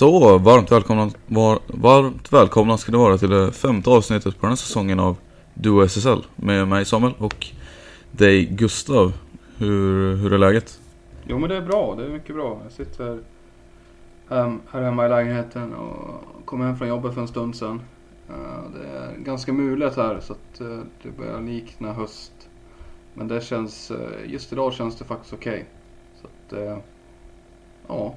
[0.00, 4.50] Så, varmt välkomna, var, varmt välkomna ska ni vara till det femte avsnittet på den
[4.50, 5.16] här säsongen av
[5.54, 7.46] Duo SSL med mig Samuel och
[8.10, 9.12] dig Gustav.
[9.56, 10.80] Hur, hur är läget?
[11.26, 12.60] Jo men det är bra, det är mycket bra.
[12.62, 13.18] Jag sitter
[14.28, 17.82] hem, här hemma i lägenheten och kom hem från jobbet för en stund sedan.
[18.28, 22.48] Eh, det är ganska mulet här så att eh, det börjar likna höst.
[23.14, 25.66] Men det känns, eh, just idag känns det faktiskt okej.
[26.20, 26.78] Så att, eh,
[27.86, 28.14] ja,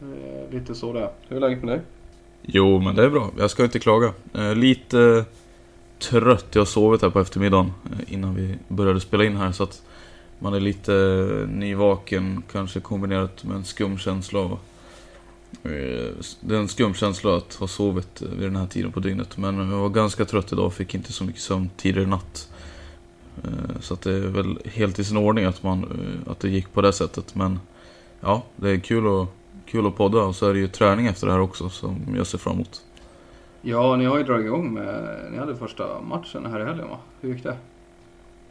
[0.00, 1.10] Eh, lite så det är.
[1.28, 1.80] Hur är läget med dig?
[2.42, 3.30] Jo, men det är bra.
[3.38, 4.12] Jag ska inte klaga.
[4.34, 5.24] Eh, lite
[5.98, 6.46] trött.
[6.52, 9.52] Jag har sovit här på eftermiddagen eh, innan vi började spela in här.
[9.52, 9.82] Så att
[10.38, 14.52] man är lite eh, nyvaken, kanske kombinerat med en skum känsla av...
[15.62, 19.36] eh, Det är en skum känsla att ha sovit vid den här tiden på dygnet.
[19.36, 22.48] Men jag var ganska trött idag och fick inte så mycket sömn tidigare i natt.
[23.80, 25.86] Så att det är väl helt i sin ordning att, man,
[26.26, 27.34] att det gick på det sättet.
[27.34, 27.60] Men
[28.20, 29.28] ja, det är kul att,
[29.66, 32.26] kul att podda och så är det ju träning efter det här också som jag
[32.26, 32.82] ser fram emot.
[33.62, 36.98] Ja, ni har ju dragit igång med, ni hade första matchen här i helgen va?
[37.20, 37.56] Hur gick det?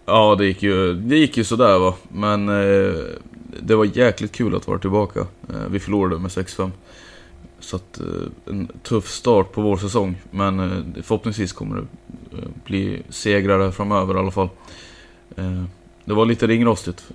[0.05, 1.93] Ja, det gick ju, det gick ju sådär va.
[2.09, 2.95] Men eh,
[3.61, 5.19] det var jäkligt kul att vara tillbaka.
[5.19, 6.71] Eh, vi förlorade med 6-5.
[7.59, 8.05] Så att eh,
[8.45, 10.15] en tuff start på vår säsong.
[10.31, 14.49] Men eh, förhoppningsvis kommer det eh, bli segrar där framöver i alla fall.
[15.35, 15.63] Eh,
[16.05, 17.07] det var lite ringrostigt.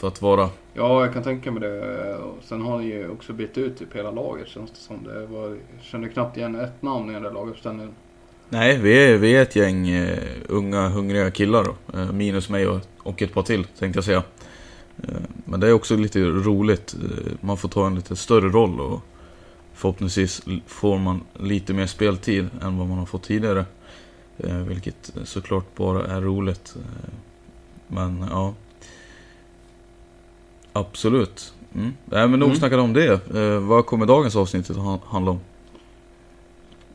[0.00, 2.16] För att vara Ja, jag kan tänka mig det.
[2.16, 5.04] Och Sen har ni ju också bytt ut typ hela laget känns det som.
[5.04, 7.94] Det var, jag kände knappt igen ett namn i den där laguppställningen.
[8.48, 10.18] Nej, vi är, vi är ett gäng eh,
[10.48, 11.98] unga hungriga killar då.
[11.98, 14.22] Eh, minus mig och, och ett par till tänkte jag säga.
[15.02, 16.96] Eh, men det är också lite roligt.
[17.40, 19.00] Man får ta en lite större roll och
[19.74, 23.64] förhoppningsvis får man lite mer speltid än vad man har fått tidigare.
[24.66, 26.76] Vilket såklart bara är roligt.
[27.88, 28.54] Men ja.
[30.72, 31.54] Absolut.
[31.74, 31.92] Mm.
[32.04, 32.58] Nej men nog Mm.
[32.58, 33.34] snackat om det.
[33.36, 35.40] Eh, vad kommer dagens avsnitt att ha- handla om?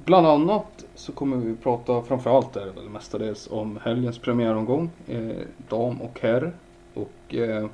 [0.05, 4.89] Bland annat så kommer vi prata framförallt är det väl mestadels om helgens premiäromgång.
[5.07, 5.29] Eh,
[5.69, 6.53] dam och herr.
[6.93, 7.67] Och eh,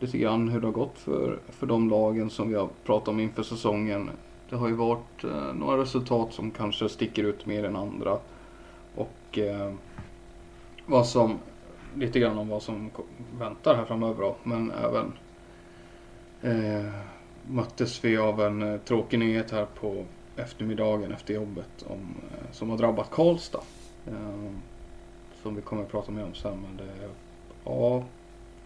[0.00, 3.20] lite grann hur det har gått för, för de lagen som vi har pratat om
[3.20, 4.10] inför säsongen.
[4.50, 8.18] Det har ju varit eh, några resultat som kanske sticker ut mer än andra.
[8.96, 9.72] Och eh,
[10.86, 11.38] vad som,
[11.96, 12.90] lite grann om vad som
[13.38, 14.36] väntar här framöver då.
[14.42, 15.12] Men även
[16.42, 16.92] eh,
[17.46, 20.04] möttes vi av en eh, tråkig nyhet här på
[20.36, 23.62] eftermiddagen efter jobbet om, eh, som har drabbat Karlstad.
[24.06, 24.52] Eh,
[25.42, 26.58] som vi kommer att prata mer om sen.
[26.62, 27.08] Men det,
[27.64, 28.04] ja,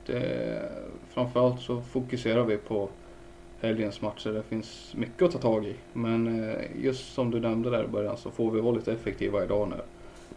[0.07, 0.63] det,
[1.09, 2.89] framförallt så fokuserar vi på
[3.61, 4.31] helgens matcher.
[4.31, 5.77] Det finns mycket att ta tag i.
[5.93, 9.45] Men eh, just som du nämnde där i början så får vi vara lite effektiva
[9.45, 9.77] idag nu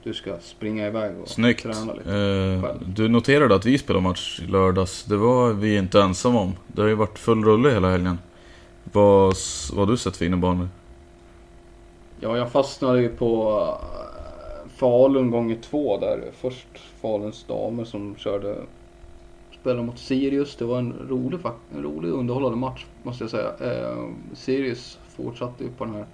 [0.07, 1.63] du ska springa iväg och Snyggt.
[1.63, 2.09] träna lite.
[2.09, 2.93] Eh, själv.
[2.95, 5.03] du noterade att vi spelade match i lördags.
[5.03, 6.53] Det var vi inte ensamma om.
[6.67, 8.19] Det har ju varit full rulle hela helgen.
[8.83, 9.35] Vad,
[9.71, 10.65] vad har du sett för innebandy?
[12.19, 16.23] Ja, jag fastnade ju på eh, Falun gånger två där.
[16.33, 16.67] Först
[17.01, 18.55] Faluns damer som körde
[19.61, 20.55] spelade mot Sirius.
[20.55, 21.39] Det var en rolig,
[21.75, 23.51] en rolig underhållande match måste jag säga.
[23.61, 26.05] Eh, Sirius fortsatte ju på den här,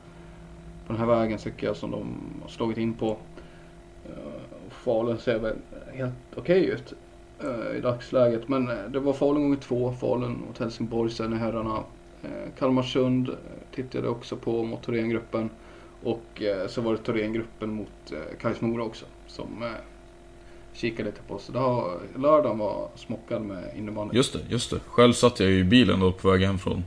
[0.87, 3.17] på den här vägen tycker jag som de har slagit in på.
[4.05, 5.55] Eh, Falun ser väl
[5.93, 6.93] helt okej okay ut
[7.39, 8.47] eh, i dagsläget.
[8.47, 11.83] Men eh, det var Falun gånger två, Falun mot Helsingborg sen i herrarna.
[12.59, 13.29] Kalmarsund
[13.75, 15.49] tittade jag också på mot Thorengruppen.
[16.03, 19.47] Och så var det Thorengruppen mot Kais Mora också som
[20.73, 21.39] kikade lite på.
[21.39, 21.51] Så
[22.15, 24.17] lördagen var smockad med innebandy.
[24.17, 24.79] Just det, just det.
[24.87, 26.83] Själv satt jag i bilen då på väg hem från,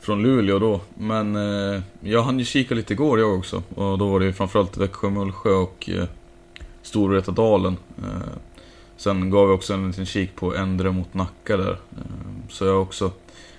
[0.00, 0.80] från Luleå då.
[0.94, 3.62] Men eh, jag hann ju kika lite igår jag också.
[3.74, 6.04] Och då var det framförallt Växjö, Mullsjö och eh,
[6.86, 7.76] Storvretadalen.
[7.98, 8.38] Eh,
[8.96, 11.70] sen gav jag också en liten kik på Endre mot Nacka där.
[11.70, 13.10] Eh, så jag har också...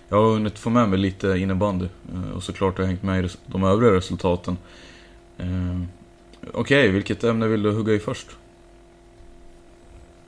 [0.09, 1.85] Jag har hunnit få med mig lite innebandy.
[2.13, 4.57] Eh, och såklart har jag hängt med i de övriga resultaten.
[5.37, 8.37] Okej, okay, vilket ämne vill du hugga i först?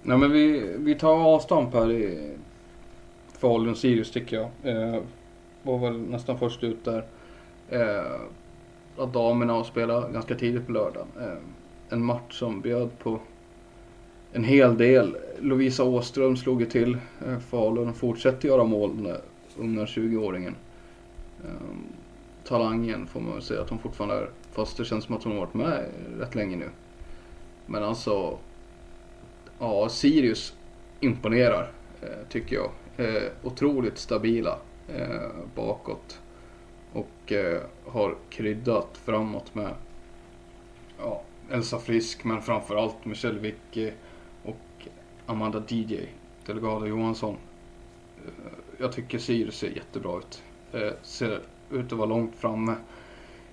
[0.04, 2.34] Nej men vi, vi tar avstamp här i
[3.40, 4.50] Falun-Sirius tycker jag.
[4.64, 5.02] Eh,
[5.64, 7.06] var väl nästan först ut där.
[7.70, 8.22] Eh,
[8.98, 11.08] att damerna har spelat ganska tidigt på lördagen.
[11.20, 11.59] Eh,
[11.90, 13.20] en match som bjöd på
[14.34, 15.18] en hel del.
[15.40, 16.98] Lovisa Åström slog ju till.
[17.28, 19.18] Eh, Falun och fortsätter göra mål, den
[19.58, 20.56] unga 20-åringen.
[21.44, 21.84] Ehm,
[22.44, 24.30] talangen får man väl säga att hon fortfarande är.
[24.52, 25.86] Fast det känns som att hon har varit med
[26.20, 26.70] rätt länge nu.
[27.66, 28.38] Men alltså
[29.60, 30.54] Ja, Sirius
[31.00, 31.72] imponerar
[32.02, 32.72] eh, tycker jag.
[32.98, 34.58] Eh, otroligt stabila
[35.56, 36.20] bakåt.
[36.94, 37.34] Och
[37.86, 39.74] har kryddat framåt med
[40.98, 43.94] ja, Elsa Frisk men framförallt Michelle Wicke
[44.44, 44.88] och
[45.26, 45.98] Amanda DJ,
[46.46, 47.38] Delegado Johansson.
[48.78, 50.44] Jag tycker Sirius ser jättebra ut.
[51.02, 51.40] Ser
[51.72, 52.76] ut att vara långt framme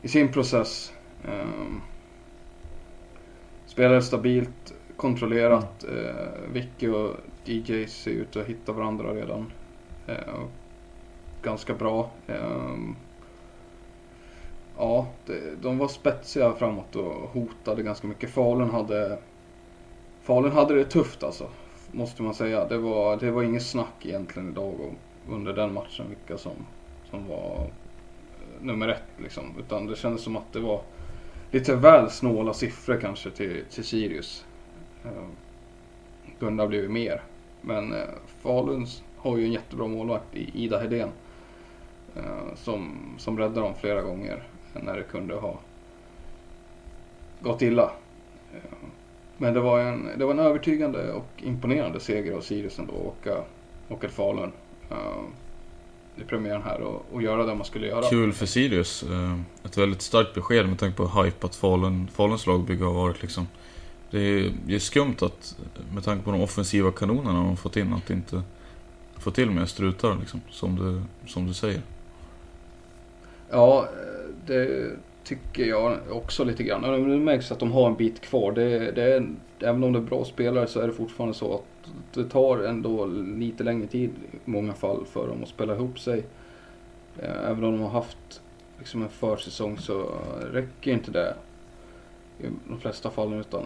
[0.02, 0.93] i sin process.
[3.66, 5.84] Spelar stabilt, kontrollerat.
[5.84, 6.06] Mm.
[6.06, 6.14] Eh,
[6.52, 9.52] Vicky och DJ ser ut att hitta varandra redan.
[10.06, 10.44] Eh,
[11.42, 12.10] ganska bra.
[14.78, 18.31] Ja, det, de var spetsiga framåt och hotade ganska mycket.
[18.31, 19.19] Falun hade,
[20.23, 21.49] Falun hade det tufft alltså.
[21.93, 22.69] Måste man säga.
[22.69, 24.75] Det var, det var inget snack egentligen idag
[25.28, 26.52] under den matchen vilka som,
[27.11, 29.44] som var eh, nummer ett liksom.
[29.58, 30.81] Utan det kändes som att det var
[31.50, 34.44] lite väl snåla siffror kanske till, till Sirius.
[35.05, 35.28] Eh,
[36.38, 37.23] Kunde ha blivit mer.
[37.61, 41.08] Men eh, Faluns har ju en jättebra målvakt i Ida Hedén.
[42.17, 44.43] Eh, som, som räddade dem flera gånger
[44.82, 45.58] när det kunde ha
[47.40, 47.93] gått illa.
[48.55, 48.61] Eh,
[49.37, 53.00] men det var en, det var en övertygande och imponerande seger av Sirius ändå att
[53.00, 53.43] åka,
[53.88, 54.52] åka till Falun
[56.17, 58.02] i premiären här och, och göra det man skulle göra.
[58.02, 59.05] Kul för Sirius.
[59.64, 63.46] Ett väldigt starkt besked med tanke på hype att Falun, Faluns lagbygge har varit liksom
[64.11, 65.58] det är, är skumt att,
[65.94, 68.43] med tanke på de offensiva kanonerna de fått in, att inte
[69.19, 71.82] få till mer strutar liksom, som du, som du säger.
[73.50, 73.88] Ja,
[74.46, 74.90] det
[75.25, 76.82] tycker jag också lite grann.
[76.82, 78.52] Det märks att de har en bit kvar.
[78.52, 79.28] Det, det är,
[79.60, 83.06] även om det är bra spelare så är det fortfarande så att det tar ändå
[83.37, 86.25] lite längre tid i många fall för dem att spela ihop sig.
[87.19, 88.43] Eh, även om de har haft
[88.78, 90.10] liksom en försäsong så
[90.52, 91.34] räcker inte det
[92.40, 93.40] i de flesta fallen.
[93.40, 93.64] Utan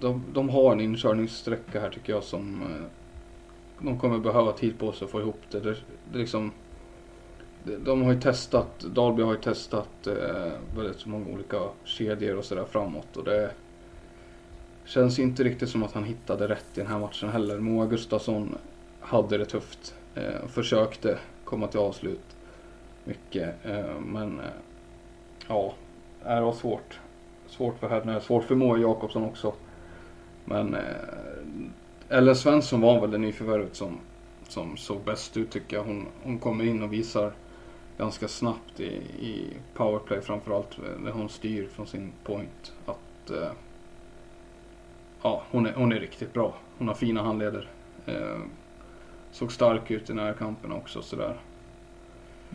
[0.00, 2.86] de, de har en inkörningssträcka här tycker jag som eh,
[3.84, 5.60] de kommer behöva tid på sig att få ihop det.
[5.60, 5.76] det,
[6.12, 6.52] det liksom,
[7.64, 12.64] de har ju testat, Dalby har ju testat eh, väldigt många olika kedjor och sådär
[12.64, 13.16] framåt.
[13.16, 13.50] Och det
[14.84, 17.58] känns inte riktigt som att han hittade rätt i den här matchen heller.
[17.58, 18.58] Moa Gustafsson
[19.00, 19.94] hade det tufft.
[20.14, 22.36] Eh, försökte komma till avslut
[23.04, 23.54] mycket.
[23.64, 24.46] Eh, men eh,
[25.48, 25.74] ja,
[26.24, 27.00] det var svårt
[27.50, 28.20] svårt för henne.
[28.20, 29.52] Svårt för Moa Jakobsson också.
[30.44, 30.80] Men eh,
[32.08, 33.98] Ellen Svensson var väl det nyförvärvet som,
[34.48, 35.84] som såg bäst ut tycker jag.
[35.84, 37.32] Hon, hon kommer in och visar
[38.00, 38.84] ganska snabbt i,
[39.20, 42.72] i powerplay framförallt när hon styr från sin point.
[42.86, 43.52] Att eh,
[45.22, 46.54] ja, hon är, hon är riktigt bra.
[46.78, 47.70] Hon har fina handleder.
[48.06, 48.38] Eh,
[49.32, 51.40] såg stark ut i närkampen också sådär.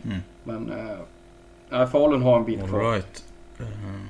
[0.04, 0.18] Mm.
[0.44, 0.70] Men
[1.70, 2.92] eh, Falun har en bit kvar.
[2.92, 3.24] Right.
[3.60, 4.06] Uh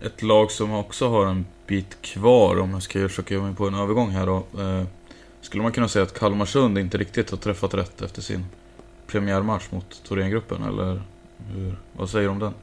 [0.00, 3.66] ett lag som också har en bit kvar, om jag ska försöka göra mig på
[3.66, 4.36] en övergång här då.
[4.36, 4.84] Eh,
[5.40, 8.46] skulle man kunna säga att Kalmarsund inte riktigt har träffat rätt efter sin
[9.06, 11.02] premiärmatch mot Thorengruppen, eller
[11.52, 12.54] hur, vad säger du om den?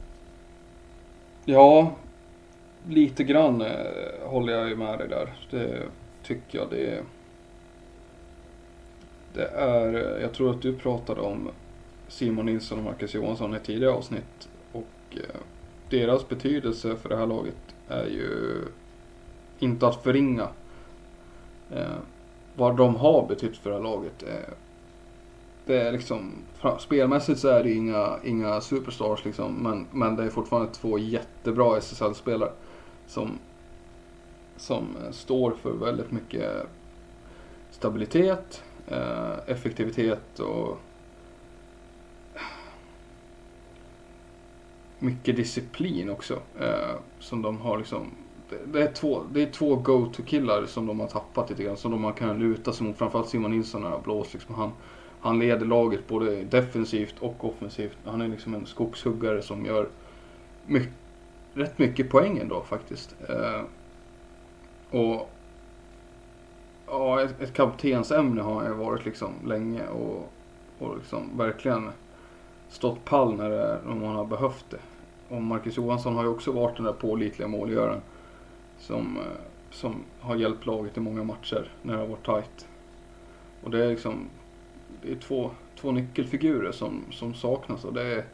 [1.44, 1.94] Ja,
[2.88, 3.68] lite grann eh,
[4.24, 5.34] håller jag ju med dig där.
[5.50, 5.82] Det
[6.22, 6.70] tycker jag.
[6.70, 7.02] Det,
[9.34, 11.50] det är, eh, jag tror att du pratade om
[12.08, 14.48] Simon Nilsson och Marcus Johansson i tidigare avsnitt.
[14.72, 15.40] Och eh,
[15.90, 18.64] deras betydelse för det här laget är ju
[19.58, 20.48] inte att förringa.
[21.70, 21.96] Eh,
[22.56, 24.54] vad de har betytt för det här laget är
[25.66, 26.32] det är eh, liksom,
[26.78, 29.54] spelmässigt så är det inga, inga superstars liksom.
[29.54, 32.52] Men, men det är fortfarande två jättebra SSL-spelare.
[33.06, 33.38] Som,
[34.56, 36.66] som eh, står för väldigt mycket
[37.70, 40.78] stabilitet, eh, effektivitet och
[44.98, 46.38] mycket disciplin också.
[47.18, 48.10] Som de har liksom
[48.64, 51.76] det är två, det är två go-to-killar som de har tappat lite grann.
[51.76, 52.98] Som de kan luta sig mot.
[52.98, 54.32] Framförallt Simon Nilsson har blåst.
[54.32, 54.54] Liksom.
[54.54, 54.72] Han,
[55.22, 57.98] han leder laget både defensivt och offensivt.
[58.04, 59.88] Han är liksom en skogshuggare som gör
[60.66, 60.92] mycket,
[61.54, 63.16] rätt mycket poäng ändå faktiskt.
[63.28, 63.62] Eh,
[64.90, 65.30] och
[66.86, 70.32] ja, ett, ett kaptensämne har han varit liksom länge och,
[70.78, 71.90] och liksom verkligen
[72.68, 74.80] stått pall när, det, om man har behövt det.
[75.28, 78.00] Och Marcus Johansson har ju också varit den där pålitliga målgöraren.
[78.78, 79.22] Som, eh,
[79.70, 82.68] som har hjälpt laget i många matcher när det har varit tajt.
[83.62, 84.28] Och det är liksom
[85.02, 87.84] det är två, två nyckelfigurer som, som saknas.
[87.84, 88.24] Och det är,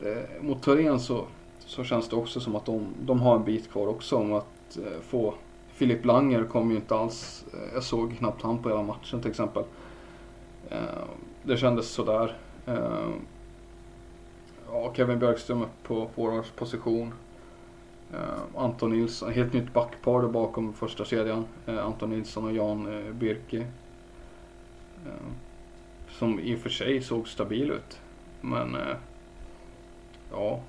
[0.00, 1.24] det är, mot Thorén så,
[1.58, 4.78] så känns det också som att de, de har en bit kvar också om att
[4.78, 5.34] eh, få
[5.72, 9.30] Filip Langer kom ju inte alls, eh, jag såg knappt han på hela matchen till
[9.30, 9.64] exempel.
[10.70, 10.78] Eh,
[11.42, 12.36] det kändes sådär.
[12.66, 13.08] Eh,
[14.72, 17.14] ja, Kevin Björkström upp på forwardsposition.
[18.12, 21.44] Uh, eh, Anton Nilsson, helt nytt backpar där bakom första kedjan.
[21.68, 23.66] Uh, Anton Nilsson och Jan uh, Birke
[26.18, 28.00] som i och för sig såg stabil ut.
[28.40, 28.76] Men
[30.32, 30.60] ja.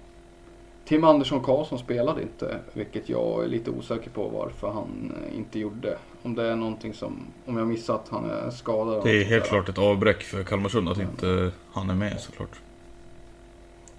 [0.85, 5.97] Tim Andersson Karlsson spelade inte, vilket jag är lite osäker på varför han inte gjorde.
[6.23, 9.03] Om det är någonting som, om jag missat att han är skadad.
[9.03, 12.61] Det är helt klart ett avbräck för Kalmarsund att inte han är med såklart.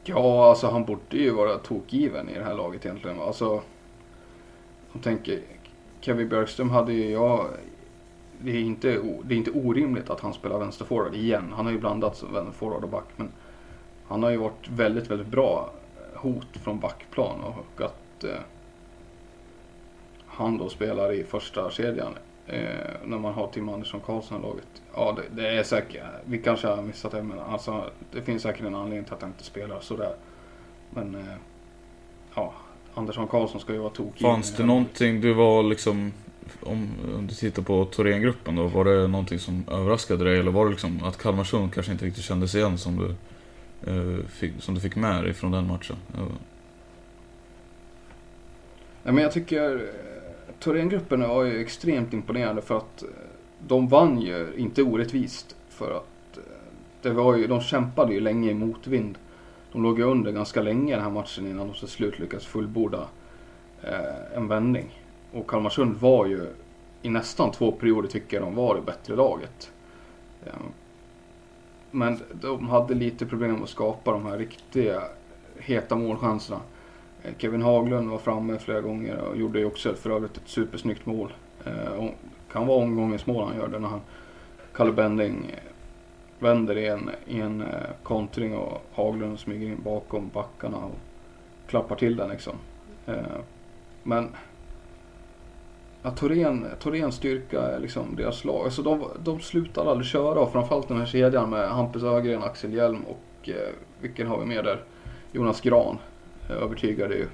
[0.05, 3.21] Ja, alltså han borde ju vara tokgiven i det här laget egentligen.
[3.21, 3.63] Alltså,
[4.93, 5.41] jag tänker,
[6.01, 7.47] Kevin Björkström hade ju jag...
[8.43, 8.89] Det är, inte,
[9.25, 11.53] det är inte orimligt att han spelar vänsterforward igen.
[11.57, 13.05] Han har ju blandat forward och back.
[13.17, 13.29] Men
[14.09, 15.73] han har ju varit väldigt, väldigt bra
[16.15, 17.41] hot från backplan.
[17.41, 18.41] Och att eh,
[20.27, 22.13] han då spelar i första kedjan
[22.47, 22.63] eh,
[23.05, 24.83] när man har Tim Andersson Karlsson i laget.
[24.95, 28.67] Ja, det, det, är säkert, vi kanske har missat det, men alltså, det finns säkert
[28.67, 30.15] en anledning till att han inte spelar sådär.
[30.91, 31.35] Men eh,
[32.35, 32.53] ja,
[32.95, 34.23] Andersson Karlsson ska ju vara tokig.
[34.23, 36.13] Fanns det någonting du var liksom,
[36.61, 40.39] om, om du tittar på Thorengruppen då, var det någonting som överraskade dig?
[40.39, 43.15] Eller var det liksom att Kalmarsund kanske inte riktigt kändes igen som du,
[43.93, 45.97] eh, fick, som du fick med dig från den matchen?
[46.17, 46.23] Ja.
[49.03, 53.09] Nej, men jag tycker eh, Thorengruppen var ju extremt imponerande för att eh,
[53.67, 55.57] de vann ju inte orättvist.
[55.69, 56.43] För att eh,
[57.03, 59.19] det var ju, de kämpade ju länge i motvind.
[59.73, 63.09] De låg ju under ganska länge den här matchen innan de till slut lyckades fullborda
[63.83, 65.00] eh, en vändning.
[65.33, 66.47] Och Kalmarsund var ju
[67.03, 69.73] i nästan två perioder tycker jag de var det bättre laget.
[70.47, 70.73] Ehm,
[71.91, 75.03] men de hade lite problem att skapa de här riktiga
[75.59, 76.61] heta målchanserna.
[77.23, 81.07] Eh, Kevin Haglund var framme flera gånger och gjorde ju också för övrigt ett supersnyggt
[81.07, 81.33] mål.
[81.65, 82.13] Eh, det
[82.53, 84.01] kan vara omgångens mål han gör det när han,
[84.75, 85.73] Kalle Bending eh,
[86.39, 87.65] vänder i en, i en
[88.03, 90.99] kontring och Haglund smyger in bakom backarna och
[91.67, 92.53] klappar till den liksom.
[94.03, 94.29] Men
[96.03, 98.65] Ja, Torén, Torén styrka är liksom deras lag.
[98.65, 102.75] Alltså de, de slutar aldrig köra och framförallt den här kedjan med Hampus Ögren, Axel
[102.75, 104.85] Hjelm och eh, vilken har vi mer där?
[105.33, 105.99] Jonas Gran
[106.49, 107.27] eh, övertygade ju.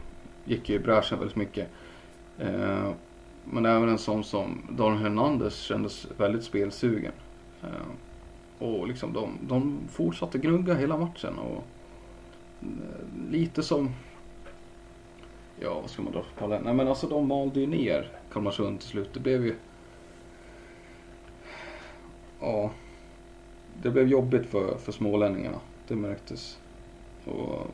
[0.44, 1.68] Gick ju i bräschen väldigt mycket.
[2.38, 2.90] Eh,
[3.44, 7.12] men även en sån som Daniel Hernandez kändes väldigt spelsugen.
[7.62, 7.88] Eh,
[8.58, 11.38] och liksom de, de fortsatte gnugga hela matchen.
[11.38, 11.64] Och
[12.62, 13.90] eh, lite som...
[15.60, 16.64] Ja, vad ska man dra för parallell?
[16.64, 19.14] Nej men alltså de malde ju ner Kalmarsund till slut.
[19.14, 19.54] Det blev ju...
[22.40, 22.70] Ja.
[23.82, 25.60] Det blev jobbigt för, för smålänningarna.
[25.88, 26.58] Det märktes.
[27.24, 27.66] Och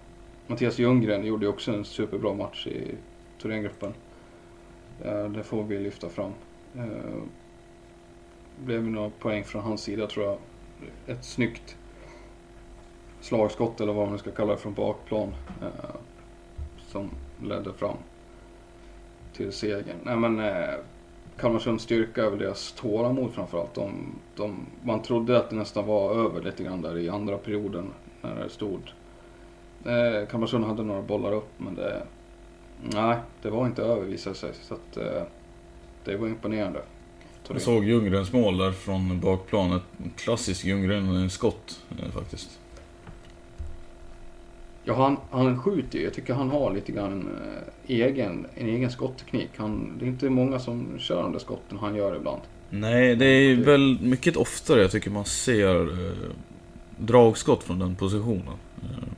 [0.47, 2.95] Mattias Ljunggren gjorde ju också en superbra match i
[3.41, 3.95] Thorengruppen.
[5.05, 6.33] Eh, det får vi lyfta fram.
[6.73, 10.39] Det blev några poäng från hans sida tror jag.
[11.07, 11.77] Ett snyggt
[13.21, 15.35] slagskott eller vad man ska kalla det från bakplan.
[15.63, 15.97] Eh,
[16.79, 17.11] som
[17.43, 17.97] ledde fram
[19.33, 19.97] till segern.
[20.03, 20.75] Nej men eh,
[21.37, 23.75] Kalmarsunds styrka är väl deras tålamod framförallt.
[23.75, 27.91] De, de, man trodde att det nästan var över lite grann där i andra perioden
[28.23, 28.93] när det stod
[29.85, 32.03] Eh, Kalmarsund hade några bollar upp men det...
[32.83, 34.51] Nej, det var inte över visade sig.
[34.63, 35.23] Så att, eh,
[36.05, 36.83] det var imponerande.
[37.49, 39.83] Jag såg Ljunggrens mål där från bakplanet.
[40.17, 42.59] Klassiskt Ljunggren-skott eh, faktiskt.
[44.85, 46.05] Ja, han, han skjuter ju.
[46.05, 49.51] Jag tycker han har lite grann en, eh, egen, en egen skottteknik.
[49.57, 52.41] Han, det är inte många som kör de där skotten han gör ibland.
[52.71, 56.31] Nej, det är väl mycket oftare jag tycker man ser eh,
[56.99, 58.55] dragskott från den positionen.
[58.83, 59.09] Eh,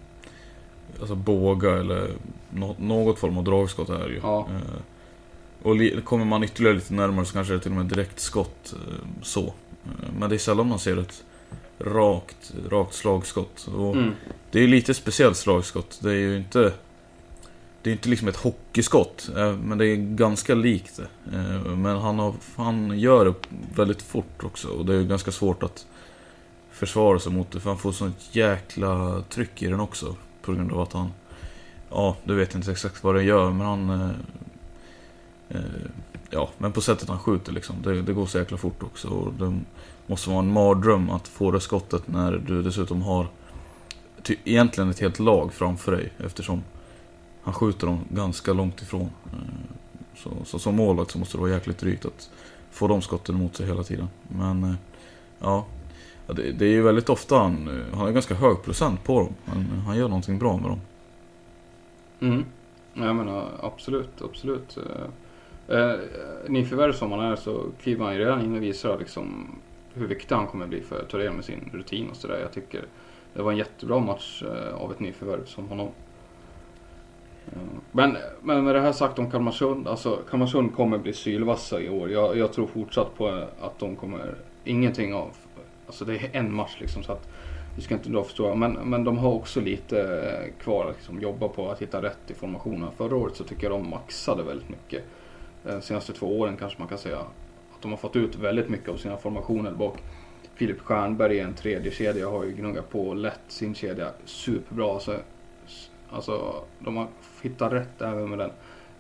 [1.01, 2.11] alltså båga eller
[2.51, 4.21] nå något form av dragskott är det ju.
[4.23, 4.49] Ja.
[4.51, 4.81] Eh,
[5.63, 9.23] och kommer man ytterligare lite närmare så kanske det är till och med direktskott eh,
[9.23, 9.45] så.
[9.45, 11.25] Eh, men det är sällan man ser ett
[11.79, 13.69] rakt, rakt slagskott.
[13.77, 14.13] Och Mm.
[14.55, 15.99] Det är ju lite speciellt slagskott.
[16.03, 16.73] Det är ju inte...
[17.83, 21.37] Det är inte liksom ett hockeyskott, eh, men det är ganska likt det.
[21.77, 23.35] Men han, har, han gör det
[23.77, 25.87] väldigt fort också och det är ganska svårt att
[26.71, 30.17] försvara sig mot det för han får sånt jäkla tryck i den också.
[30.43, 31.13] På grund av att han...
[31.91, 33.91] Ja, du vet inte exakt vad det gör men han...
[35.49, 35.59] Eh,
[36.31, 37.77] ja, men på sättet han skjuter liksom.
[37.83, 39.09] Det, det går så jäkla fort också.
[39.09, 39.61] Och det
[40.07, 43.29] måste vara en mardröm att få det skottet när du dessutom har
[44.25, 46.63] ty, egentligen ett helt lag framför dig eftersom
[47.43, 49.11] han skjuter dem ganska långt ifrån.
[49.33, 49.39] Eh,
[50.17, 52.31] så, så som målvakt så måste det vara jäkligt drygt att
[52.71, 54.09] få de skotten emot sig hela tiden.
[54.29, 54.75] Men eh,
[55.39, 55.67] ja,
[56.27, 59.35] det, det är ju väldigt ofta han, eh, han har ganska hög procent på dem.
[59.45, 60.81] Han, han gör någonting bra med dem.
[62.21, 62.45] Mm.
[62.95, 64.79] Jag menar absolut, absolut.
[65.69, 65.95] Eh,
[66.49, 69.47] nyförvärv som han är så kliver han ju redan in och visar liksom
[69.95, 72.39] hur viktig han kommer bli för Thorén med sin rutin och sådär.
[72.41, 72.85] Jag tycker
[73.35, 75.89] det var en jättebra match eh, av ett nyförvärv som honom.
[77.47, 77.59] Eh,
[77.93, 82.11] men, men med det här sagt om Kalmarsund, alltså Kalmarsund kommer bli sylvassa i år.
[82.11, 85.31] Jag, jag tror fortsatt på eh, att de kommer, ingenting av,
[85.87, 87.29] alltså det är en match liksom så att
[87.77, 91.21] vi ska inte dra för stora, men, men de har också lite kvar att liksom
[91.21, 92.91] jobba på att hitta rätt i formationen.
[92.97, 95.05] Förra året så tycker jag de maxade väldigt mycket.
[95.63, 98.89] De senaste två åren kanske man kan säga att de har fått ut väldigt mycket
[98.89, 100.03] av sina formationer bak.
[100.55, 105.01] Filip Stjernberg i en tredje kedja har ju gnuggat på lätt sin kedja superbra.
[105.01, 105.15] Så,
[106.11, 107.07] alltså de har
[107.43, 108.51] hittat rätt även med den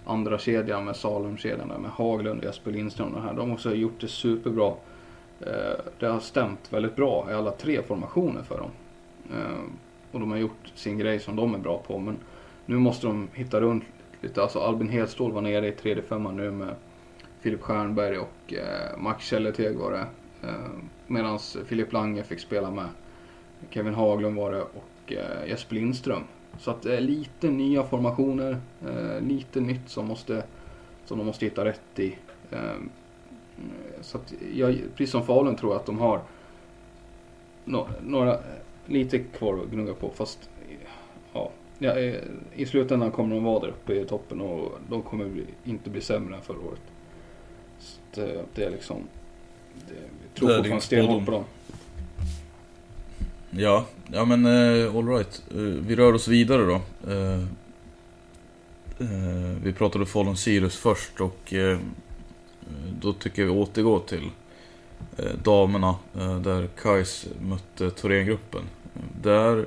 [0.04, 3.14] andra kedjan med Salem-kedjan med Haglund och Jesper Lindström.
[3.14, 3.34] och här.
[3.34, 4.72] De har också gjort det superbra.
[5.40, 8.70] Eh, det har stämt väldigt bra i alla tre formationer för dem.
[9.30, 9.64] Eh,
[10.12, 11.98] och de har gjort sin grej som de är bra på.
[11.98, 12.16] Men
[12.66, 13.84] nu måste de hitta runt
[14.20, 14.42] lite.
[14.42, 16.74] Alltså Albin Hedstål var nere i tredje femman nu med
[17.40, 20.06] Filip Stjernberg och eh, Max Källeteg var det.
[20.48, 20.70] Eh,
[21.06, 22.88] Medan Filip Lange fick spela med
[23.70, 26.22] Kevin Haglund var det och eh, Jesper Lindström.
[26.58, 28.60] Så att det är lite nya formationer,
[29.20, 30.44] lite nytt som, måste,
[31.04, 32.16] som de måste hitta rätt i.
[34.00, 36.20] Så att jag, precis som Falun tror jag att de har
[38.00, 38.38] några,
[38.86, 40.10] lite kvar att gnugga på.
[40.10, 40.50] Fast
[41.32, 41.50] ja,
[42.54, 46.36] i slutändan kommer de vara där uppe i toppen och de kommer inte bli sämre
[46.36, 46.82] än förra året.
[47.78, 48.96] Så det, det är liksom,
[50.34, 51.44] tror fortfarande stenhårt på dem.
[53.50, 55.42] Ja, ja men uh, alright.
[55.86, 56.80] vi rör oss vidare då.
[57.12, 57.42] Eh,
[58.98, 61.78] eh, vi pratade Falun Sirius först och eh,
[63.00, 64.30] då tycker jag vi återgår till
[65.16, 68.62] eh, damerna eh, där Kais mötte Thorengruppen.
[69.22, 69.66] Där,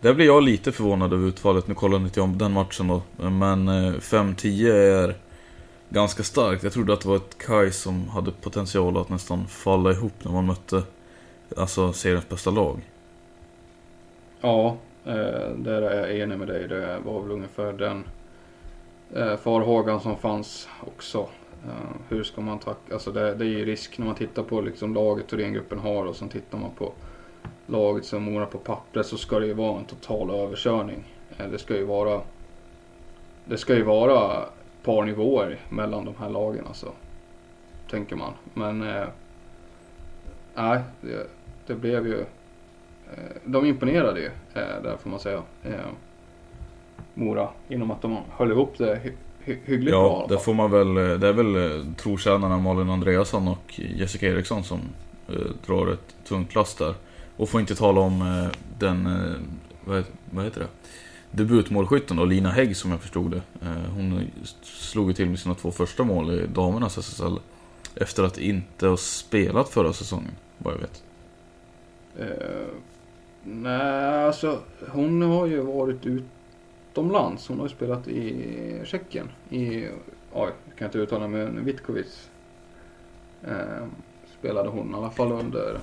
[0.00, 1.68] där blir jag lite förvånad över utfallet.
[1.68, 3.02] Nu kollar inte jag om den matchen då.
[3.16, 5.16] Men eh, 5-10 är
[5.88, 6.62] ganska starkt.
[6.62, 10.32] Jag trodde att det var ett Kai som hade potential att nästan falla ihop när
[10.32, 10.82] man mötte
[11.56, 12.80] alltså seriens bästa lag.
[14.40, 16.68] Ja, eh, där är jag enig med dig.
[16.68, 18.04] Det var väl ungefär den
[19.14, 21.28] eh, farhågan som fanns också.
[21.64, 22.94] Eh, hur ska man tacka?
[22.94, 26.16] Alltså det, det är ju risk när man tittar på liksom laget Thorengruppen har och
[26.16, 26.92] sen tittar man på
[27.66, 31.04] laget som Mora på pappret så ska det ju vara en total överkörning.
[31.50, 32.20] Det ska ju vara
[33.44, 34.46] det ska ju vara
[34.86, 36.92] par nivåer mellan de här lagen alltså.
[37.90, 38.32] Tänker man.
[38.54, 39.06] Men eh,
[40.54, 41.26] nej, det,
[41.66, 42.24] det blev ju
[43.12, 45.42] Eh, de imponerade ju, eh, där får man säga.
[47.14, 50.38] Mora, genom att de höll ihop det hy hy hyggligt bra i Ja, alla det
[50.38, 50.94] får man väl.
[50.94, 54.80] Det är väl trotjänarna Malin Andreasson och Jessica Eriksson som
[55.28, 55.34] eh,
[55.66, 56.94] drar ett tungt lass där.
[57.36, 59.40] Och får inte tala om eh, den, eh,
[59.84, 60.68] vad, vad heter det?
[61.36, 63.42] Debutmålskytten då, Lina Hägg som jag förstod det.
[63.62, 64.30] Eh, hon
[64.62, 67.38] slog ju till med sina två första mål i damernas SSL.
[67.94, 71.02] Efter att inte ha spelat förra säsongen, vad jag vet.
[72.20, 72.66] Uh,
[73.44, 77.48] nej, alltså hon har ju varit utomlands.
[77.48, 79.28] Hon har ju spelat i Tjeckien.
[79.50, 79.88] I,
[80.32, 82.28] oj, jag kan inte uttala mig, Vitkovic.
[83.48, 83.86] Uh,
[84.38, 85.78] spelade hon i alla fall under,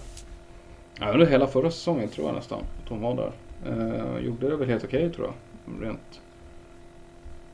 [0.99, 2.59] ja, under hela förra säsongen tror jag nästan.
[2.83, 3.31] Att hon var där.
[3.65, 5.83] Eh, gjorde det väl helt okej tror jag.
[5.83, 6.21] Rent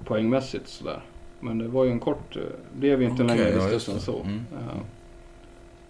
[0.05, 1.01] poängmässigt sådär.
[1.39, 2.43] Men det var ju en kort, eh,
[2.73, 4.21] blev ju inte Okej, längre ja, lista just än så.
[4.21, 4.35] Mm.
[4.53, 4.81] Eh,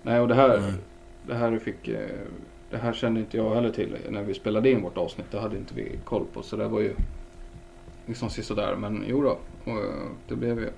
[0.02, 0.74] nej, och det här, Nej.
[1.28, 2.10] det här fick eh,
[2.70, 5.32] det här kände inte jag heller till när vi spelade in vårt avsnitt.
[5.32, 6.42] Det hade inte vi koll på.
[6.42, 6.94] Så det var ju
[8.06, 8.76] liksom sisådär.
[8.76, 9.38] Men jo då,
[9.72, 9.84] och,
[10.28, 10.70] det blev ju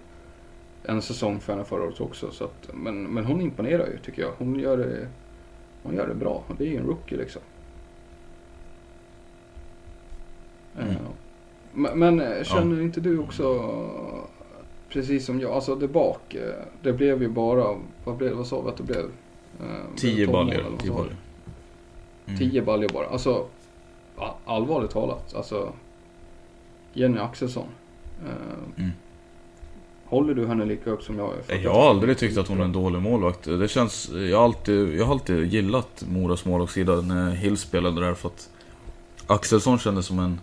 [0.84, 2.32] en säsong för henne förra året också.
[2.32, 4.32] Så att, men, men hon imponerar ju tycker jag.
[4.38, 5.08] Hon gör det,
[5.84, 6.44] hon gör det bra.
[6.48, 7.42] Och det är ju en rookie liksom.
[11.74, 12.84] Men, men eh, känner ja.
[12.84, 13.76] inte du också,
[14.90, 18.62] precis som jag, alltså det bak, eh, det blev ju bara, vad, blev, vad sa
[18.62, 19.06] vi att det blev?
[19.60, 20.64] Eh, tio baljor.
[20.80, 21.16] Tio baljor.
[22.26, 22.40] Mm.
[22.40, 23.08] Tio baljor bara.
[23.08, 23.46] Alltså
[24.46, 25.74] allvarligt talat, alltså
[26.94, 27.68] Jenny Axelsson.
[28.26, 28.92] Eh, mm.
[30.06, 31.34] Håller du henne lika högt som jag?
[31.64, 33.44] Jag har aldrig tyckt att hon är en dålig målvakt.
[33.44, 38.14] Det känns, jag, har alltid, jag har alltid gillat Moras målvaktssida när Hill spelade där
[38.14, 38.50] för att
[39.28, 40.40] Axelsson kändes som en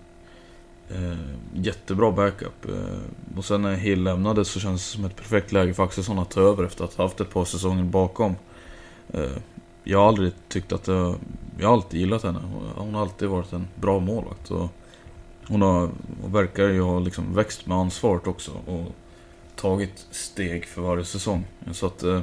[0.91, 1.19] eh,
[1.55, 2.65] jättebra backup.
[2.69, 6.19] Eh, och sen när Hill lämnade så kändes det som ett perfekt läge för Axelsson
[6.19, 8.37] att ta över efter att ha haft ett par säsonger bakom.
[9.11, 9.37] Eh,
[9.85, 11.15] jag har aldrig tyckt att det,
[11.59, 12.41] Jag har alltid gillat henne.
[12.77, 14.51] Hon har alltid varit en bra målvakt.
[14.51, 14.69] Och
[15.47, 15.91] hon har,
[16.25, 18.51] och verkar ju ha liksom växt med ansvaret också.
[18.67, 18.95] Och
[19.57, 21.45] tagit steg för varje säsong.
[21.73, 22.21] Så att eh,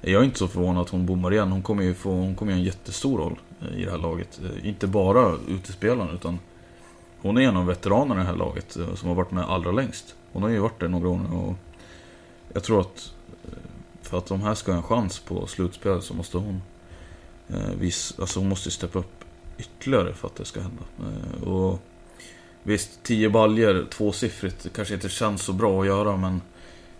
[0.00, 1.52] jag är inte så förvånad att hon bommar igen.
[1.52, 4.40] Hon kommer ju få hon kommer ju en jättestor roll eh, i det här laget.
[4.44, 6.38] Eh, inte bara utespelaren utan
[7.22, 9.72] hon är en av veteranerna i det här laget eh, som har varit med allra
[9.72, 10.14] längst.
[10.32, 11.54] Hon har ju varit där några år nu och
[12.52, 13.12] jag tror att
[13.44, 13.58] eh,
[14.02, 16.62] för att de här ska ha en chans på slutspel så måste hon
[17.48, 19.24] eh, vis, alltså hon måste steppa upp
[19.58, 20.82] ytterligare för att det ska hända.
[21.46, 21.80] Och
[22.64, 26.40] Visst, 10 baljer, tvåsiffrigt, kanske inte känns så bra att göra men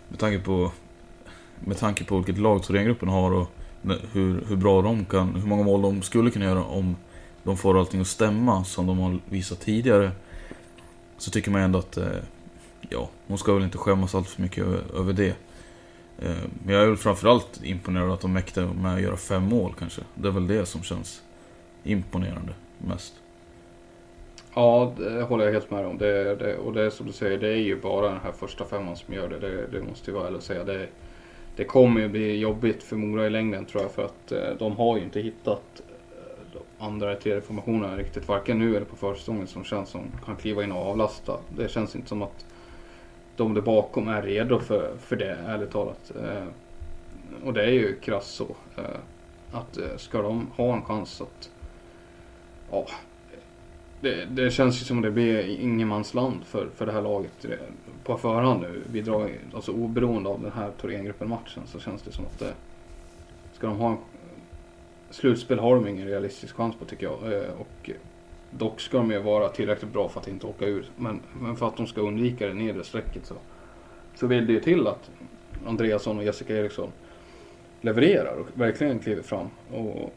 [0.09, 0.73] med tanke på
[1.61, 3.49] med tanke på vilket lag Thorengruppen har och
[4.13, 6.97] hur, hur bra de kan, hur många mål de skulle kunna göra om
[7.43, 10.11] de får allting att stämma som de har visat tidigare.
[11.19, 12.07] Så tycker man ändå att, eh,
[12.89, 15.37] ja, hon ska väl inte skämmas allt för mycket över det.
[16.19, 19.75] Eh, men jag är väl framförallt imponerad att de mäktar med att göra fem mål
[19.79, 20.03] kanske.
[20.15, 21.23] Det är väl det som känns
[21.85, 23.15] imponerande mest.
[24.55, 25.99] Ja, det håller jag helt med om.
[25.99, 28.65] Det, det, och det är som du säger, det är ju bara den här första
[28.65, 29.39] femman som gör det.
[29.39, 30.65] Det, det måste ju vara ärligt att säga.
[30.65, 30.89] Det,
[31.57, 34.77] det kommer ju bli jobbigt för Mora i längden tror jag för att eh, de
[34.77, 35.83] har ju inte hittat
[36.79, 38.29] andra eller tredje formationen riktigt.
[38.29, 41.38] Varken nu eller på försäsongen som känns som kan kliva in och avlasta.
[41.57, 42.47] Det känns inte som att
[43.37, 46.12] de där bakom är redo för, för det ärligt talat.
[46.23, 46.47] Eh,
[47.45, 48.57] och det är ju krasst så.
[48.77, 48.85] Eh,
[49.53, 51.51] att eh, ska de ha en chans att
[52.71, 52.87] ja,
[54.01, 57.47] det, det, känns ju som att det blir ingenmansland för, för det här laget
[58.05, 58.83] på förhand nu.
[58.93, 62.55] Vi drar, alltså oberoende av den här Thorengruppen-matchen så känns det som att det,
[63.53, 63.99] ska de ha en
[65.14, 67.33] slutspel har de ingen realistisk chans på tycker jag.
[67.33, 67.90] Eh, och
[68.51, 70.90] dock ska de ju vara tillräckligt bra för att inte åka ur.
[70.96, 73.35] Men, men för att de ska undvika det nedre strecket så,
[74.14, 75.11] så vill det ju till att
[75.66, 76.92] Andreasson och Jessica Eriksson
[77.81, 79.48] levererar och verkligen kliver fram.
[79.72, 80.12] Och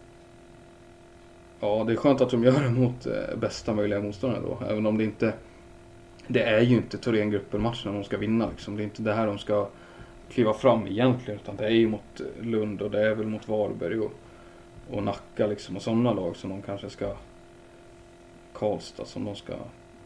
[1.60, 4.66] Ja, det är skönt att de gör det mot eh, bästa möjliga motståndare då.
[4.70, 5.34] Även om det inte...
[6.28, 8.76] Det är ju inte Thorengruppen-matchen de ska vinna liksom.
[8.76, 9.68] Det är inte det här de ska
[10.30, 11.40] kliva fram egentligen.
[11.40, 14.12] Utan det är ju mot Lund och det är väl mot Varberg och,
[14.90, 15.76] och Nacka liksom.
[15.76, 17.16] Och sådana lag som de kanske ska...
[18.54, 19.54] Karlstad som de ska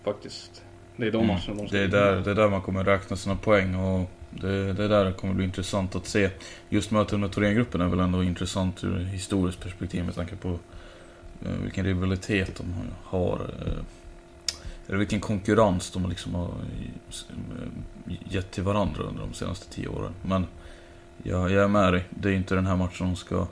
[0.04, 0.63] faktiskt...
[0.96, 1.28] Det är de mm.
[1.28, 4.10] matcherna de ska det är, där, det är där man kommer räkna sina poäng och
[4.30, 6.30] det, det där kommer bli intressant att se.
[6.70, 10.60] Just mötet med Thorengruppen är väl ändå intressant ur historiskt perspektiv med tanke på
[11.46, 13.52] Eh, vilken rivalitet de har.
[13.65, 13.84] Eh,
[14.88, 20.13] eller vilken konkurrens de liksom har eh, gett till varandra under de senaste tio åren.
[20.22, 20.46] Men
[21.24, 22.06] jag, jag är med dig.
[22.10, 23.48] Det är inte den här matchen de ska